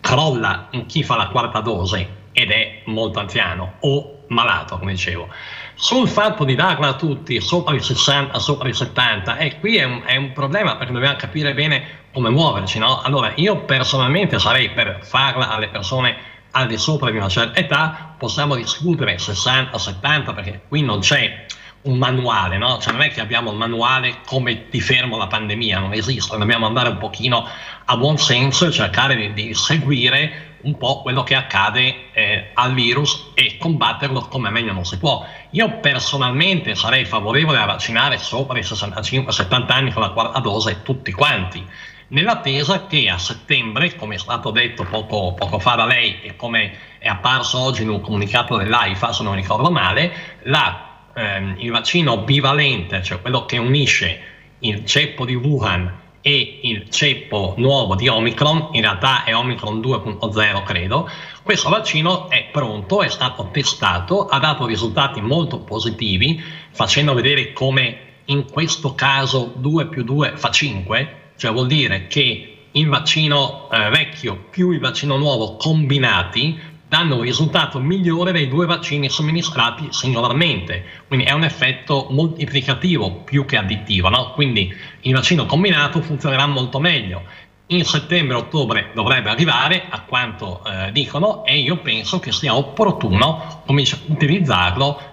crolla 0.00 0.68
in 0.70 0.86
chi 0.86 1.02
fa 1.02 1.16
la 1.16 1.28
quarta 1.28 1.60
dose 1.60 2.20
ed 2.32 2.50
è 2.50 2.82
molto 2.86 3.20
anziano 3.20 3.74
o 3.80 4.24
malato, 4.28 4.78
come 4.78 4.92
dicevo. 4.92 5.28
Sul 5.74 6.08
fatto 6.08 6.44
di 6.44 6.54
darla 6.54 6.88
a 6.88 6.94
tutti 6.94 7.40
sopra 7.40 7.74
i 7.74 7.80
60, 7.80 8.38
sopra 8.38 8.68
i 8.68 8.72
70, 8.72 9.36
e 9.36 9.58
qui 9.58 9.76
è 9.76 9.84
un, 9.84 10.02
è 10.04 10.16
un 10.16 10.32
problema 10.32 10.76
perché 10.76 10.92
dobbiamo 10.92 11.16
capire 11.16 11.54
bene 11.54 12.00
come 12.12 12.30
muoverci, 12.30 12.78
no? 12.78 13.00
Allora, 13.00 13.32
io 13.36 13.64
personalmente 13.64 14.38
sarei 14.38 14.70
per 14.70 15.00
farla 15.02 15.50
alle 15.50 15.68
persone 15.68 16.30
al 16.52 16.66
di 16.66 16.76
sopra 16.76 17.10
di 17.10 17.16
una 17.16 17.28
certa 17.28 17.58
età, 17.58 18.14
possiamo 18.18 18.54
discutere 18.54 19.18
60, 19.18 19.76
70, 19.76 20.34
perché 20.34 20.60
qui 20.68 20.82
non 20.82 21.00
c'è 21.00 21.46
un 21.82 21.98
manuale, 21.98 22.58
no? 22.58 22.78
Cioè 22.78 22.92
non 22.92 23.02
è 23.02 23.10
che 23.10 23.20
abbiamo 23.20 23.50
il 23.50 23.56
manuale 23.56 24.18
come 24.26 24.68
ti 24.68 24.80
fermo 24.80 25.16
la 25.16 25.26
pandemia, 25.26 25.78
non 25.78 25.92
esiste, 25.94 26.36
dobbiamo 26.36 26.66
andare 26.66 26.90
un 26.90 26.98
pochino 26.98 27.46
a 27.84 27.96
buon 27.96 28.18
senso 28.18 28.66
e 28.66 28.70
cercare 28.70 29.16
di, 29.16 29.32
di 29.32 29.54
seguire 29.54 30.50
un 30.62 30.76
po' 30.76 31.02
quello 31.02 31.24
che 31.24 31.34
accade 31.34 32.12
eh, 32.12 32.50
al 32.54 32.72
virus 32.74 33.32
e 33.34 33.56
combatterlo 33.58 34.28
come 34.28 34.50
meglio 34.50 34.72
non 34.72 34.84
si 34.84 34.98
può. 34.98 35.26
Io 35.50 35.80
personalmente 35.80 36.74
sarei 36.76 37.04
favorevole 37.04 37.58
a 37.58 37.64
vaccinare 37.64 38.18
sopra 38.18 38.58
i 38.58 38.62
65-70 38.62 39.72
anni 39.72 39.92
con 39.92 40.02
la 40.02 40.10
quarta 40.10 40.38
dose 40.38 40.82
tutti 40.82 41.10
quanti, 41.10 41.66
nell'attesa 42.12 42.86
che 42.86 43.08
a 43.08 43.18
settembre, 43.18 43.94
come 43.96 44.14
è 44.14 44.18
stato 44.18 44.50
detto 44.50 44.84
poco, 44.84 45.34
poco 45.34 45.58
fa 45.58 45.74
da 45.74 45.86
lei 45.86 46.20
e 46.22 46.36
come 46.36 46.72
è 46.98 47.08
apparso 47.08 47.58
oggi 47.58 47.82
in 47.82 47.88
un 47.88 48.00
comunicato 48.00 48.56
dell'AIFA, 48.56 49.12
se 49.12 49.22
non 49.22 49.34
ricordo 49.34 49.70
male, 49.70 50.38
la, 50.42 51.08
ehm, 51.14 51.56
il 51.58 51.70
vaccino 51.70 52.18
bivalente, 52.18 53.02
cioè 53.02 53.20
quello 53.20 53.44
che 53.44 53.58
unisce 53.58 54.20
il 54.60 54.84
ceppo 54.84 55.24
di 55.24 55.34
Wuhan 55.34 56.00
e 56.20 56.60
il 56.62 56.88
ceppo 56.88 57.54
nuovo 57.56 57.96
di 57.96 58.08
Omicron, 58.08 58.68
in 58.72 58.82
realtà 58.82 59.24
è 59.24 59.34
Omicron 59.34 59.80
2.0 59.80 60.62
credo, 60.62 61.10
questo 61.42 61.68
vaccino 61.68 62.30
è 62.30 62.48
pronto, 62.52 63.02
è 63.02 63.08
stato 63.08 63.48
testato, 63.50 64.26
ha 64.26 64.38
dato 64.38 64.66
risultati 64.66 65.20
molto 65.20 65.60
positivi, 65.60 66.40
facendo 66.70 67.14
vedere 67.14 67.52
come 67.52 68.10
in 68.26 68.48
questo 68.48 68.94
caso 68.94 69.52
2 69.56 69.86
più 69.88 70.04
2 70.04 70.36
fa 70.36 70.50
5, 70.50 71.21
cioè 71.36 71.52
vuol 71.52 71.66
dire 71.66 72.06
che 72.06 72.52
il 72.72 72.88
vaccino 72.88 73.68
eh, 73.70 73.90
vecchio 73.90 74.46
più 74.50 74.70
il 74.70 74.80
vaccino 74.80 75.16
nuovo 75.16 75.56
combinati 75.56 76.58
danno 76.92 77.16
un 77.16 77.22
risultato 77.22 77.80
migliore 77.80 78.32
dei 78.32 78.48
due 78.48 78.66
vaccini 78.66 79.08
somministrati 79.08 79.88
singolarmente. 79.90 80.84
Quindi 81.08 81.24
è 81.24 81.32
un 81.32 81.42
effetto 81.42 82.08
moltiplicativo 82.10 83.22
più 83.24 83.46
che 83.46 83.56
additivo. 83.56 84.10
No? 84.10 84.32
Quindi 84.32 84.70
il 85.00 85.14
vaccino 85.14 85.46
combinato 85.46 86.02
funzionerà 86.02 86.46
molto 86.46 86.80
meglio. 86.80 87.22
In 87.68 87.84
settembre-ottobre 87.86 88.90
dovrebbe 88.92 89.30
arrivare, 89.30 89.86
a 89.88 90.02
quanto 90.02 90.62
eh, 90.66 90.92
dicono, 90.92 91.46
e 91.46 91.60
io 91.60 91.78
penso 91.78 92.18
che 92.18 92.30
sia 92.30 92.54
opportuno 92.54 93.62
utilizzarlo 94.08 95.11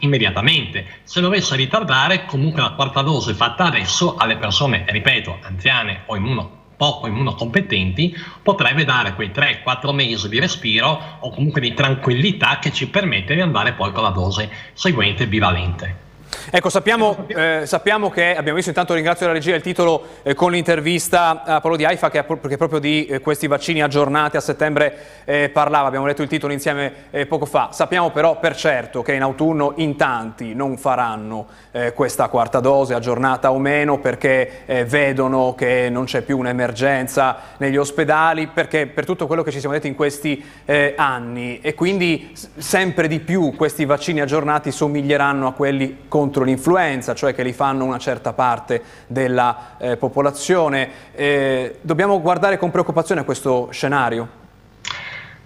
immediatamente. 0.00 1.00
Se 1.02 1.20
dovesse 1.20 1.56
ritardare, 1.56 2.24
comunque 2.24 2.62
la 2.62 2.72
quarta 2.72 3.02
dose 3.02 3.34
fatta 3.34 3.64
adesso 3.64 4.16
alle 4.16 4.36
persone, 4.36 4.84
ripeto, 4.88 5.38
anziane 5.42 6.02
o 6.06 6.16
immuno, 6.16 6.58
poco 6.76 7.06
immunocompetenti, 7.06 8.14
potrebbe 8.42 8.84
dare 8.84 9.14
quei 9.14 9.30
3-4 9.30 9.92
mesi 9.92 10.28
di 10.28 10.40
respiro 10.40 11.18
o 11.20 11.30
comunque 11.30 11.60
di 11.60 11.74
tranquillità 11.74 12.58
che 12.58 12.72
ci 12.72 12.88
permette 12.88 13.34
di 13.34 13.40
andare 13.40 13.74
poi 13.74 13.92
con 13.92 14.02
la 14.02 14.10
dose 14.10 14.50
seguente 14.72 15.26
bivalente. 15.26 16.08
Ecco, 16.50 16.68
sappiamo, 16.68 17.26
eh, 17.28 17.62
sappiamo, 17.64 18.10
che, 18.10 18.34
abbiamo 18.34 18.56
visto 18.56 18.70
intanto 18.70 18.94
ringrazio 18.94 19.26
la 19.26 19.32
regia 19.32 19.54
il 19.54 19.62
titolo 19.62 20.04
eh, 20.22 20.34
con 20.34 20.52
l'intervista 20.52 21.44
a 21.44 21.60
Paolo 21.60 21.76
di 21.76 21.84
AIFA 21.84 22.10
che, 22.10 22.24
che 22.48 22.56
proprio 22.56 22.78
di 22.78 23.06
eh, 23.06 23.20
questi 23.20 23.46
vaccini 23.46 23.82
aggiornati 23.82 24.36
a 24.36 24.40
settembre 24.40 25.22
eh, 25.24 25.48
parlava, 25.48 25.88
abbiamo 25.88 26.06
letto 26.06 26.22
il 26.22 26.28
titolo 26.28 26.52
insieme 26.52 26.92
eh, 27.10 27.26
poco 27.26 27.46
fa. 27.46 27.70
Sappiamo 27.72 28.10
però 28.10 28.38
per 28.38 28.56
certo 28.56 29.02
che 29.02 29.14
in 29.14 29.22
autunno 29.22 29.74
in 29.76 29.96
tanti 29.96 30.54
non 30.54 30.76
faranno 30.76 31.46
eh, 31.72 31.92
questa 31.92 32.28
quarta 32.28 32.60
dose 32.60 32.94
aggiornata 32.94 33.52
o 33.52 33.58
meno 33.58 33.98
perché 33.98 34.62
vedono 34.86 35.54
che 35.54 35.88
non 35.90 36.04
c'è 36.04 36.22
più 36.22 36.38
un'emergenza 36.38 37.36
negli 37.58 37.76
ospedali, 37.76 38.48
perché 38.48 38.86
per 38.86 39.04
tutto 39.04 39.26
quello 39.26 39.42
che 39.42 39.50
ci 39.50 39.60
siamo 39.60 39.74
detti 39.74 39.88
in 39.88 39.94
questi 39.94 40.42
anni 40.96 41.60
e 41.60 41.74
quindi 41.74 42.32
sempre 42.56 43.08
di 43.08 43.20
più 43.20 43.54
questi 43.56 43.84
vaccini 43.84 44.20
aggiornati 44.20 44.70
somiglieranno 44.70 45.46
a 45.46 45.52
quelli 45.52 45.98
con 46.08 46.19
contro 46.20 46.44
l'influenza, 46.44 47.14
cioè 47.14 47.34
che 47.34 47.42
li 47.42 47.54
fanno 47.54 47.86
una 47.86 47.98
certa 47.98 48.34
parte 48.34 48.82
della 49.06 49.76
eh, 49.78 49.96
popolazione. 49.96 50.90
Eh, 51.14 51.78
dobbiamo 51.80 52.20
guardare 52.20 52.58
con 52.58 52.70
preoccupazione 52.70 53.22
a 53.22 53.24
questo 53.24 53.68
scenario? 53.70 54.28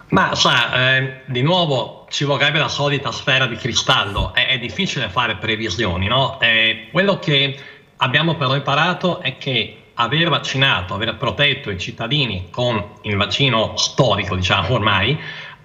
Ma 0.08 0.34
sa, 0.34 0.96
eh, 0.96 1.20
di 1.26 1.42
nuovo 1.42 2.06
ci 2.10 2.24
vorrebbe 2.24 2.58
la 2.58 2.66
solita 2.66 3.12
sfera 3.12 3.46
di 3.46 3.54
cristallo, 3.54 4.34
è, 4.34 4.48
è 4.48 4.58
difficile 4.58 5.08
fare 5.08 5.36
previsioni, 5.36 6.08
no? 6.08 6.40
Eh, 6.40 6.88
quello 6.90 7.20
che 7.20 7.56
abbiamo 7.98 8.34
però 8.34 8.56
imparato 8.56 9.20
è 9.20 9.38
che 9.38 9.76
aver 9.94 10.28
vaccinato, 10.28 10.94
aver 10.94 11.16
protetto 11.16 11.70
i 11.70 11.78
cittadini 11.78 12.48
con 12.50 12.84
il 13.02 13.16
vaccino 13.16 13.76
storico, 13.76 14.34
diciamo 14.34 14.74
ormai, 14.74 15.16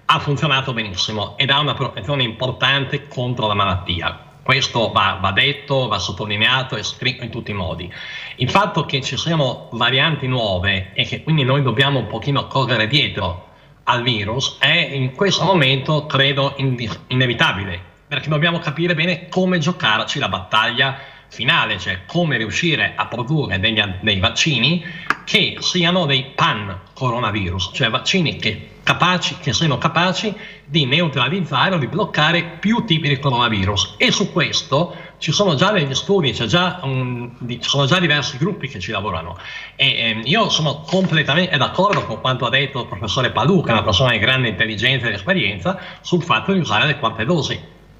ha 0.04 0.18
funzionato 0.20 0.72
benissimo 0.72 1.36
ed 1.36 1.50
ha 1.50 1.58
una 1.58 1.74
protezione 1.74 2.22
importante 2.22 3.08
contro 3.08 3.48
la 3.48 3.54
malattia. 3.54 4.29
Questo 4.50 4.90
va, 4.90 5.16
va, 5.20 5.30
detto, 5.30 5.86
va 5.86 6.00
sottolineato 6.00 6.74
e 6.74 6.82
scritto 6.82 7.22
in 7.22 7.30
tutti 7.30 7.52
i 7.52 7.54
modi. 7.54 7.88
Il 8.34 8.50
fatto 8.50 8.84
che 8.84 9.00
ci 9.00 9.16
siano 9.16 9.68
varianti 9.74 10.26
nuove 10.26 10.90
e 10.92 11.04
che 11.04 11.22
quindi 11.22 11.44
noi 11.44 11.62
dobbiamo 11.62 12.00
un 12.00 12.08
pochino 12.08 12.48
correre 12.48 12.88
dietro 12.88 13.46
al 13.84 14.02
virus 14.02 14.56
è 14.58 14.88
in 14.90 15.14
questo 15.14 15.44
momento, 15.44 16.04
credo, 16.06 16.54
in, 16.56 16.76
inevitabile. 17.06 17.80
perché 18.08 18.28
dobbiamo 18.28 18.58
capire 18.58 18.96
bene 18.96 19.28
come 19.28 19.58
giocarci 19.58 20.18
la 20.18 20.28
battaglia 20.28 20.98
finale, 21.30 21.78
cioè 21.78 22.00
come 22.06 22.36
riuscire 22.36 22.92
a 22.96 23.06
produrre 23.06 23.58
degli, 23.58 23.80
dei 24.00 24.18
vaccini 24.18 24.84
che 25.24 25.56
siano 25.60 26.04
dei 26.04 26.32
pan 26.34 26.76
coronavirus, 26.92 27.70
cioè 27.72 27.88
vaccini 27.88 28.36
che, 28.36 28.68
capaci, 28.82 29.36
che 29.40 29.52
siano 29.52 29.78
capaci 29.78 30.34
di 30.64 30.86
neutralizzare 30.86 31.76
o 31.76 31.78
di 31.78 31.86
bloccare 31.86 32.56
più 32.58 32.84
tipi 32.84 33.08
di 33.08 33.18
coronavirus. 33.18 33.94
E 33.96 34.10
su 34.10 34.32
questo 34.32 34.94
ci 35.18 35.30
sono 35.30 35.54
già 35.54 35.70
degli 35.70 35.94
studi, 35.94 36.32
già 36.32 36.80
un, 36.82 37.30
ci 37.46 37.68
sono 37.68 37.86
già 37.86 38.00
diversi 38.00 38.36
gruppi 38.36 38.66
che 38.66 38.80
ci 38.80 38.90
lavorano. 38.90 39.38
E 39.76 39.86
eh, 39.86 40.20
io 40.24 40.48
sono 40.48 40.80
completamente 40.80 41.56
d'accordo 41.56 42.04
con 42.06 42.20
quanto 42.20 42.46
ha 42.46 42.50
detto 42.50 42.80
il 42.80 42.86
professore 42.88 43.30
Paluca, 43.30 43.72
una 43.72 43.84
persona 43.84 44.10
di 44.10 44.18
grande 44.18 44.48
intelligenza 44.48 45.06
ed 45.06 45.14
esperienza, 45.14 45.78
sul 46.00 46.22
fatto 46.22 46.52
di 46.52 46.58
usare 46.58 46.86
le 46.86 46.98
quante 46.98 47.24
dosi. 47.24 47.58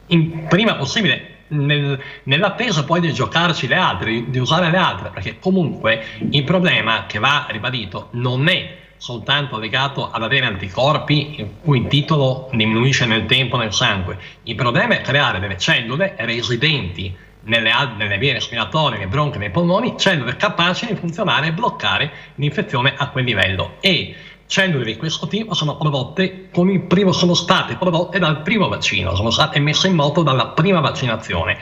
In 0.09 0.47
prima 0.49 0.75
possibile 0.75 1.30
nel, 1.51 2.01
nell'attesa 2.25 2.85
poi 2.85 3.01
di 3.01 3.13
giocarci 3.13 3.67
le 3.67 3.77
altre, 3.77 4.31
di, 4.31 4.39
usare 4.39 4.71
le 4.71 4.77
altre, 4.77 5.11
perché 5.11 5.39
comunque 5.39 6.05
il 6.31 6.45
problema 6.45 7.07
che 7.07 7.19
va 7.19 7.47
ribadito 7.49 8.09
non 8.13 8.49
è 8.49 8.79
soltanto 8.97 9.59
legato 9.59 10.11
ad 10.11 10.23
avere 10.23 10.45
anticorpi 10.47 11.37
il 11.39 11.51
cui 11.63 11.87
titolo 11.87 12.51
diminuisce 12.53 13.07
nel 13.07 13.25
tempo 13.27 13.57
nel 13.57 13.73
sangue. 13.73 14.19
Il 14.43 14.55
problema 14.55 14.95
è 14.95 15.01
creare 15.01 15.41
delle 15.41 15.57
cellule 15.57 16.15
residenti 16.19 17.17
nelle, 17.45 17.73
nelle 17.97 18.19
vie 18.19 18.35
respiratorie, 18.35 18.99
nei 18.99 19.07
bronchi, 19.07 19.39
nei 19.39 19.51
polmoni, 19.51 19.95
cellule 19.97 20.37
capaci 20.37 20.87
di 20.87 20.95
funzionare 20.95 21.49
e 21.49 21.53
bloccare 21.53 22.11
l'infezione 22.35 22.95
a 22.97 23.09
quel 23.09 23.25
livello. 23.25 23.77
E 23.81 24.15
cellule 24.51 24.85
di 24.85 24.97
questo 24.97 25.29
tipo 25.29 25.55
sono 25.55 25.77
prodotte 25.77 26.49
con 26.53 26.69
il 26.69 26.81
primo, 26.81 27.13
sono 27.13 27.35
state 27.35 27.77
prodotte 27.77 28.19
dal 28.19 28.43
primo 28.43 28.69
vaccino, 28.69 29.15
sono 29.15 29.31
state 29.31 29.61
messe 29.61 29.87
in 29.87 29.95
moto 29.95 30.25
dalla 30.25 30.49
prima 30.49 30.81
vaccinazione. 30.81 31.57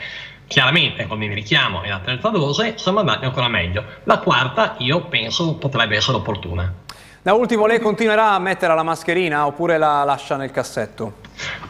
Chiaramente 0.47 1.05
con 1.05 1.21
il 1.21 1.31
richiamo 1.31 1.83
e 1.83 1.89
la 1.89 1.99
terza 1.99 2.29
dose 2.29 2.79
siamo 2.79 2.99
andati 2.99 3.25
ancora 3.25 3.47
meglio. 3.47 3.83
La 4.05 4.17
quarta 4.17 4.73
io 4.79 5.01
penso 5.01 5.53
potrebbe 5.53 5.97
essere 5.97 6.17
opportuna. 6.17 6.73
Da 7.21 7.33
ultimo 7.33 7.67
lei 7.67 7.79
continuerà 7.79 8.31
a 8.31 8.39
mettere 8.39 8.73
la 8.73 8.81
mascherina 8.81 9.45
oppure 9.45 9.77
la 9.77 10.03
lascia 10.03 10.35
nel 10.35 10.49
cassetto? 10.49 11.17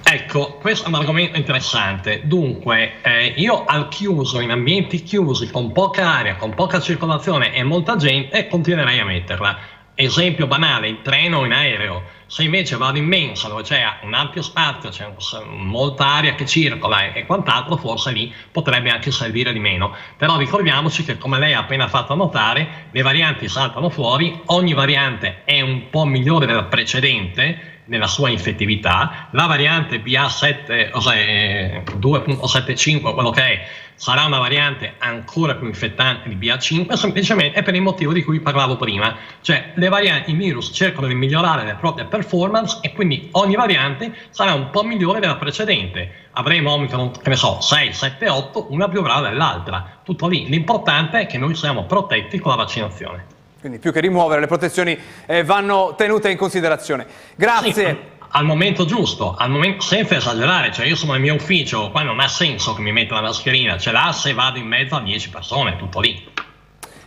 Ecco, 0.01 0.53
questo 0.62 0.86
è 0.86 0.88
un 0.88 0.95
argomento 0.95 1.38
interessante. 1.38 2.21
Dunque, 2.23 3.01
eh, 3.01 3.34
io 3.36 3.65
al 3.65 3.89
chiuso, 3.89 4.39
in 4.39 4.51
ambienti 4.51 5.03
chiusi, 5.03 5.51
con 5.51 5.73
poca 5.73 6.08
aria, 6.08 6.38
con 6.38 6.53
poca 6.53 6.79
circolazione 6.79 7.53
e 7.53 7.63
molta 7.63 7.97
gente, 7.97 8.47
continuerei 8.47 8.99
a 8.99 9.05
metterla 9.05 9.58
esempio 10.05 10.47
banale, 10.47 10.88
in 10.88 11.01
treno 11.01 11.39
o 11.39 11.45
in 11.45 11.51
aereo, 11.51 12.03
se 12.25 12.43
invece 12.43 12.77
vado 12.77 12.97
in 12.97 13.05
mensa 13.05 13.49
dove 13.49 13.63
c'è 13.63 13.83
un 14.03 14.13
ampio 14.13 14.41
spazio, 14.41 14.89
c'è 14.89 15.12
molta 15.45 16.05
aria 16.05 16.35
che 16.35 16.45
circola 16.45 17.12
e, 17.12 17.25
quant'altro, 17.25 17.75
forse 17.75 18.12
lì 18.12 18.33
potrebbe 18.51 18.91
anche 18.91 19.12
servire 19.12 19.51
di 19.51 19.59
meno. 19.59 19.93
Però 20.15 20.38
ricordiamoci 20.38 21.03
che, 21.03 21.17
come 21.17 21.38
lei 21.38 21.53
ha 21.53 21.59
appena 21.59 21.89
fatto 21.89 22.15
notare, 22.15 22.88
le 22.91 23.01
varianti 23.01 23.49
saltano 23.49 23.89
fuori, 23.89 24.39
ogni 24.45 24.73
variante 24.73 25.41
è 25.43 25.59
un 25.59 25.89
po' 25.89 26.05
migliore 26.05 26.45
della 26.45 26.63
precedente 26.63 27.81
nella 27.85 28.07
sua 28.07 28.29
infettività, 28.29 29.27
la 29.31 29.47
variante 29.47 30.01
BA7, 30.01 31.01
cioè 31.01 31.83
2.75, 31.99 33.13
quello 33.13 33.31
che 33.31 33.41
è, 33.41 33.67
sarà 33.99 34.23
una 34.23 34.39
variante 34.39 34.93
ancora 34.97 35.55
più 35.55 35.67
infettante 35.67 36.29
di 36.29 36.38
BA5 36.38 36.93
semplicemente 36.93 37.59
è 37.59 37.63
per 37.63 37.75
il 37.75 37.81
motivo 37.81 38.13
di 38.13 38.23
cui 38.23 38.39
parlavo 38.39 38.77
prima, 38.77 39.13
cioè 39.41 39.73
le 39.75 39.89
varianti, 39.89 40.31
i 40.31 40.35
virus 40.35 40.71
cercano 40.73 41.07
di 41.07 41.15
migliorare 41.15 41.65
le 41.65 41.75
proprie 41.75 42.05
performance 42.05 42.79
e 42.81 42.93
quindi 42.93 43.27
ogni 43.33 43.55
variante 43.55 44.13
sarà 44.29 44.53
un 44.53 44.69
po' 44.69 44.83
migliore 44.83 45.19
della 45.19 45.35
precedente. 45.35 46.27
Avremo 46.31 46.71
Omicron, 46.71 47.12
che 47.12 47.29
ne 47.29 47.35
so, 47.35 47.59
6, 47.59 47.91
7, 47.91 48.29
8, 48.29 48.67
una 48.69 48.88
più 48.88 49.01
brava 49.01 49.27
dell'altra. 49.27 49.99
Tutto 50.03 50.27
lì. 50.27 50.47
L'importante 50.47 51.21
è 51.21 51.25
che 51.25 51.38
noi 51.38 51.53
siamo 51.55 51.83
protetti 51.83 52.39
con 52.39 52.51
la 52.51 52.57
vaccinazione. 52.57 53.25
Quindi 53.59 53.79
più 53.79 53.91
che 53.91 53.99
rimuovere, 53.99 54.39
le 54.39 54.47
protezioni 54.47 54.97
eh, 55.25 55.43
vanno 55.43 55.95
tenute 55.97 56.29
in 56.29 56.38
considerazione. 56.38 57.05
Grazie. 57.35 57.73
Sì 57.73 58.17
al 58.31 58.45
momento 58.45 58.85
giusto, 58.85 59.35
al 59.35 59.49
momento, 59.49 59.81
senza 59.81 60.15
esagerare, 60.15 60.71
cioè 60.71 60.85
io 60.85 60.95
sono 60.95 61.13
nel 61.13 61.21
mio 61.21 61.35
ufficio, 61.35 61.89
qua 61.91 62.03
non 62.03 62.19
ha 62.19 62.27
senso 62.27 62.73
che 62.73 62.81
mi 62.81 62.91
metta 62.91 63.15
la 63.15 63.21
mascherina, 63.21 63.77
ce 63.77 63.91
l'ha 63.91 64.11
se 64.11 64.33
vado 64.33 64.57
in 64.57 64.67
mezzo 64.67 64.95
a 64.95 65.01
10 65.01 65.29
persone, 65.29 65.75
tutto 65.77 65.99
lì. 65.99 66.27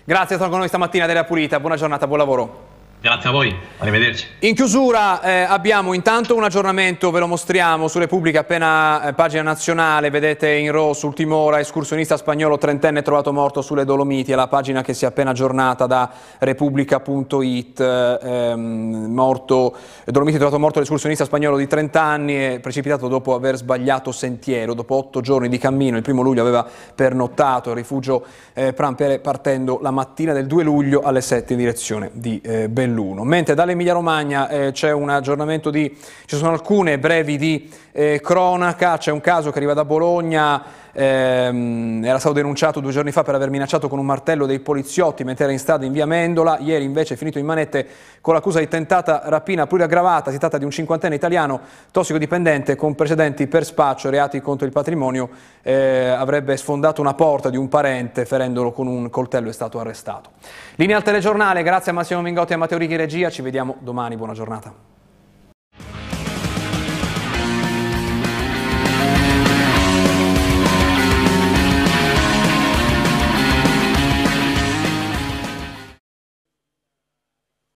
Grazie, 0.05 0.37
sono 0.37 0.49
con 0.49 0.59
noi 0.59 0.69
stamattina 0.69 1.07
della 1.07 1.25
Pulita, 1.25 1.61
buona 1.61 1.77
giornata, 1.77 2.07
buon 2.07 2.19
lavoro. 2.19 2.72
Grazie 3.03 3.31
a 3.31 3.33
voi, 3.33 3.53
arrivederci. 3.79 4.29
In 4.39 4.55
chiusura 4.55 5.21
eh, 5.23 5.41
abbiamo 5.41 5.93
intanto 5.93 6.37
un 6.37 6.45
aggiornamento, 6.45 7.11
ve 7.11 7.19
lo 7.19 7.27
mostriamo 7.27 7.89
su 7.89 7.99
Repubblica, 7.99 8.39
appena 8.39 9.09
eh, 9.09 9.13
pagina 9.13 9.43
nazionale, 9.43 10.09
vedete 10.09 10.53
in 10.53 10.71
rosso, 10.71 11.09
ultima 11.09 11.35
ora, 11.35 11.59
escursionista 11.59 12.17
spagnolo 12.17 12.59
trentenne 12.59 13.03
trovato 13.03 13.33
morto 13.33 13.61
sulle 13.61 13.85
Dolomiti, 13.85 14.31
è 14.31 14.37
la 14.37 14.47
pagina 14.47 14.83
che 14.83 14.95
si 14.95 15.05
è 15.05 15.09
appena 15.09 15.31
aggiornata 15.31 15.87
da 15.87 16.13
Repubblica.it, 16.39 17.81
eh, 17.81 18.19
ehm, 18.23 19.07
morto, 19.09 19.75
Dolomiti 20.05 20.37
trovato 20.37 20.61
morto 20.61 20.79
l'escursionista 20.79 21.25
spagnolo 21.25 21.57
di 21.57 21.67
30 21.67 22.01
anni, 22.01 22.61
precipitato 22.61 23.09
dopo 23.09 23.35
aver 23.35 23.57
sbagliato 23.57 24.13
sentiero, 24.13 24.75
dopo 24.75 24.95
otto 24.95 25.21
giorni 25.21 25.49
di 25.49 25.59
cammino, 25.59 25.97
il 25.97 26.03
primo 26.05 26.23
luglio 26.23 26.43
aveva 26.43 26.65
pernottato 26.95 27.71
al 27.71 27.75
rifugio 27.75 28.25
eh, 28.53 28.73
Prampere 28.73 29.19
partendo 29.19 29.81
la 29.83 29.91
mattina 29.91 30.33
del 30.33 30.47
2 30.47 30.63
luglio 30.63 31.01
alle 31.01 31.21
7 31.21 31.55
in 31.55 31.59
direzione 31.59 32.11
di 32.13 32.41
eh, 32.45 32.69
Belluno 32.69 32.91
dell'1. 32.93 33.23
Mentre 33.23 33.55
dall'Emilia 33.55 33.93
Romagna 33.93 34.49
eh, 34.49 34.73
c'è 34.73 34.93
un 34.93 35.09
aggiornamento 35.09 35.71
di, 35.71 35.97
ci 36.27 36.37
sono 36.37 36.51
alcune 36.53 36.99
brevi 36.99 37.37
di 37.37 37.71
eh, 37.93 38.21
cronaca, 38.23 38.99
c'è 38.99 39.11
un 39.11 39.21
caso 39.21 39.51
che 39.51 39.59
arriva 39.59 39.75
da 39.75 39.85
Bologna, 39.85 40.63
ehm, 40.93 42.05
era 42.05 42.19
stato 42.19 42.35
denunciato 42.35 42.81
due 42.81 42.93
giorni 42.93 43.13
fa 43.13 43.23
per 43.23 43.35
aver 43.35 43.51
minacciato 43.51 43.89
con 43.89 43.99
un 43.99 44.07
martello 44.07 44.47
dei 44.47 44.61
poliziotti 44.61 45.25
mentre 45.25 45.45
era 45.45 45.53
in 45.53 45.59
strada 45.59 45.85
in 45.85 45.93
via 45.93 46.07
Mendola, 46.07 46.59
ieri 46.61 46.85
invece 46.85 47.15
è 47.15 47.17
finito 47.17 47.39
in 47.39 47.47
manette 47.47 47.87
con 48.21 48.35
l'accusa 48.35 48.59
di 48.59 48.69
tentata 48.69 49.23
rapina 49.25 49.67
pluriaggravata, 49.67 50.31
si 50.31 50.39
tratta 50.39 50.59
di 50.59 50.65
un 50.65 50.71
cinquantenne 50.71 51.15
italiano 51.15 51.61
tossicodipendente 51.91 52.77
con 52.77 52.95
precedenti 52.95 53.47
per 53.47 53.65
spaccio, 53.65 54.11
reati 54.11 54.41
contro 54.41 54.67
il 54.67 54.73
patrimonio, 54.73 55.29
eh, 55.63 56.09
avrebbe 56.09 56.57
sfondato 56.57 57.01
una 57.01 57.15
porta 57.15 57.51
di 57.51 57.57
un 57.57 57.69
parente 57.69 58.25
ferendolo 58.25 58.73
con 58.73 58.87
un 58.87 59.11
coltello 59.11 59.49
è 59.49 59.53
stato 59.53 59.81
arrestato. 59.81 60.31
Linea 60.77 60.97
al 60.97 61.03
telegiornale, 61.03 61.63
grazie 61.63 61.91
a 61.91 61.95
Massimo 61.95 62.21
Mingotti 62.21 62.53
e 62.53 62.55
a 62.55 62.59
Matteo 62.59 62.79
Righi 62.79 62.97
Regia, 62.97 63.31
ci 63.31 63.43
vediamo 63.43 63.77
domani, 63.81 64.17
buona 64.17 64.33
giornata. 64.33 64.92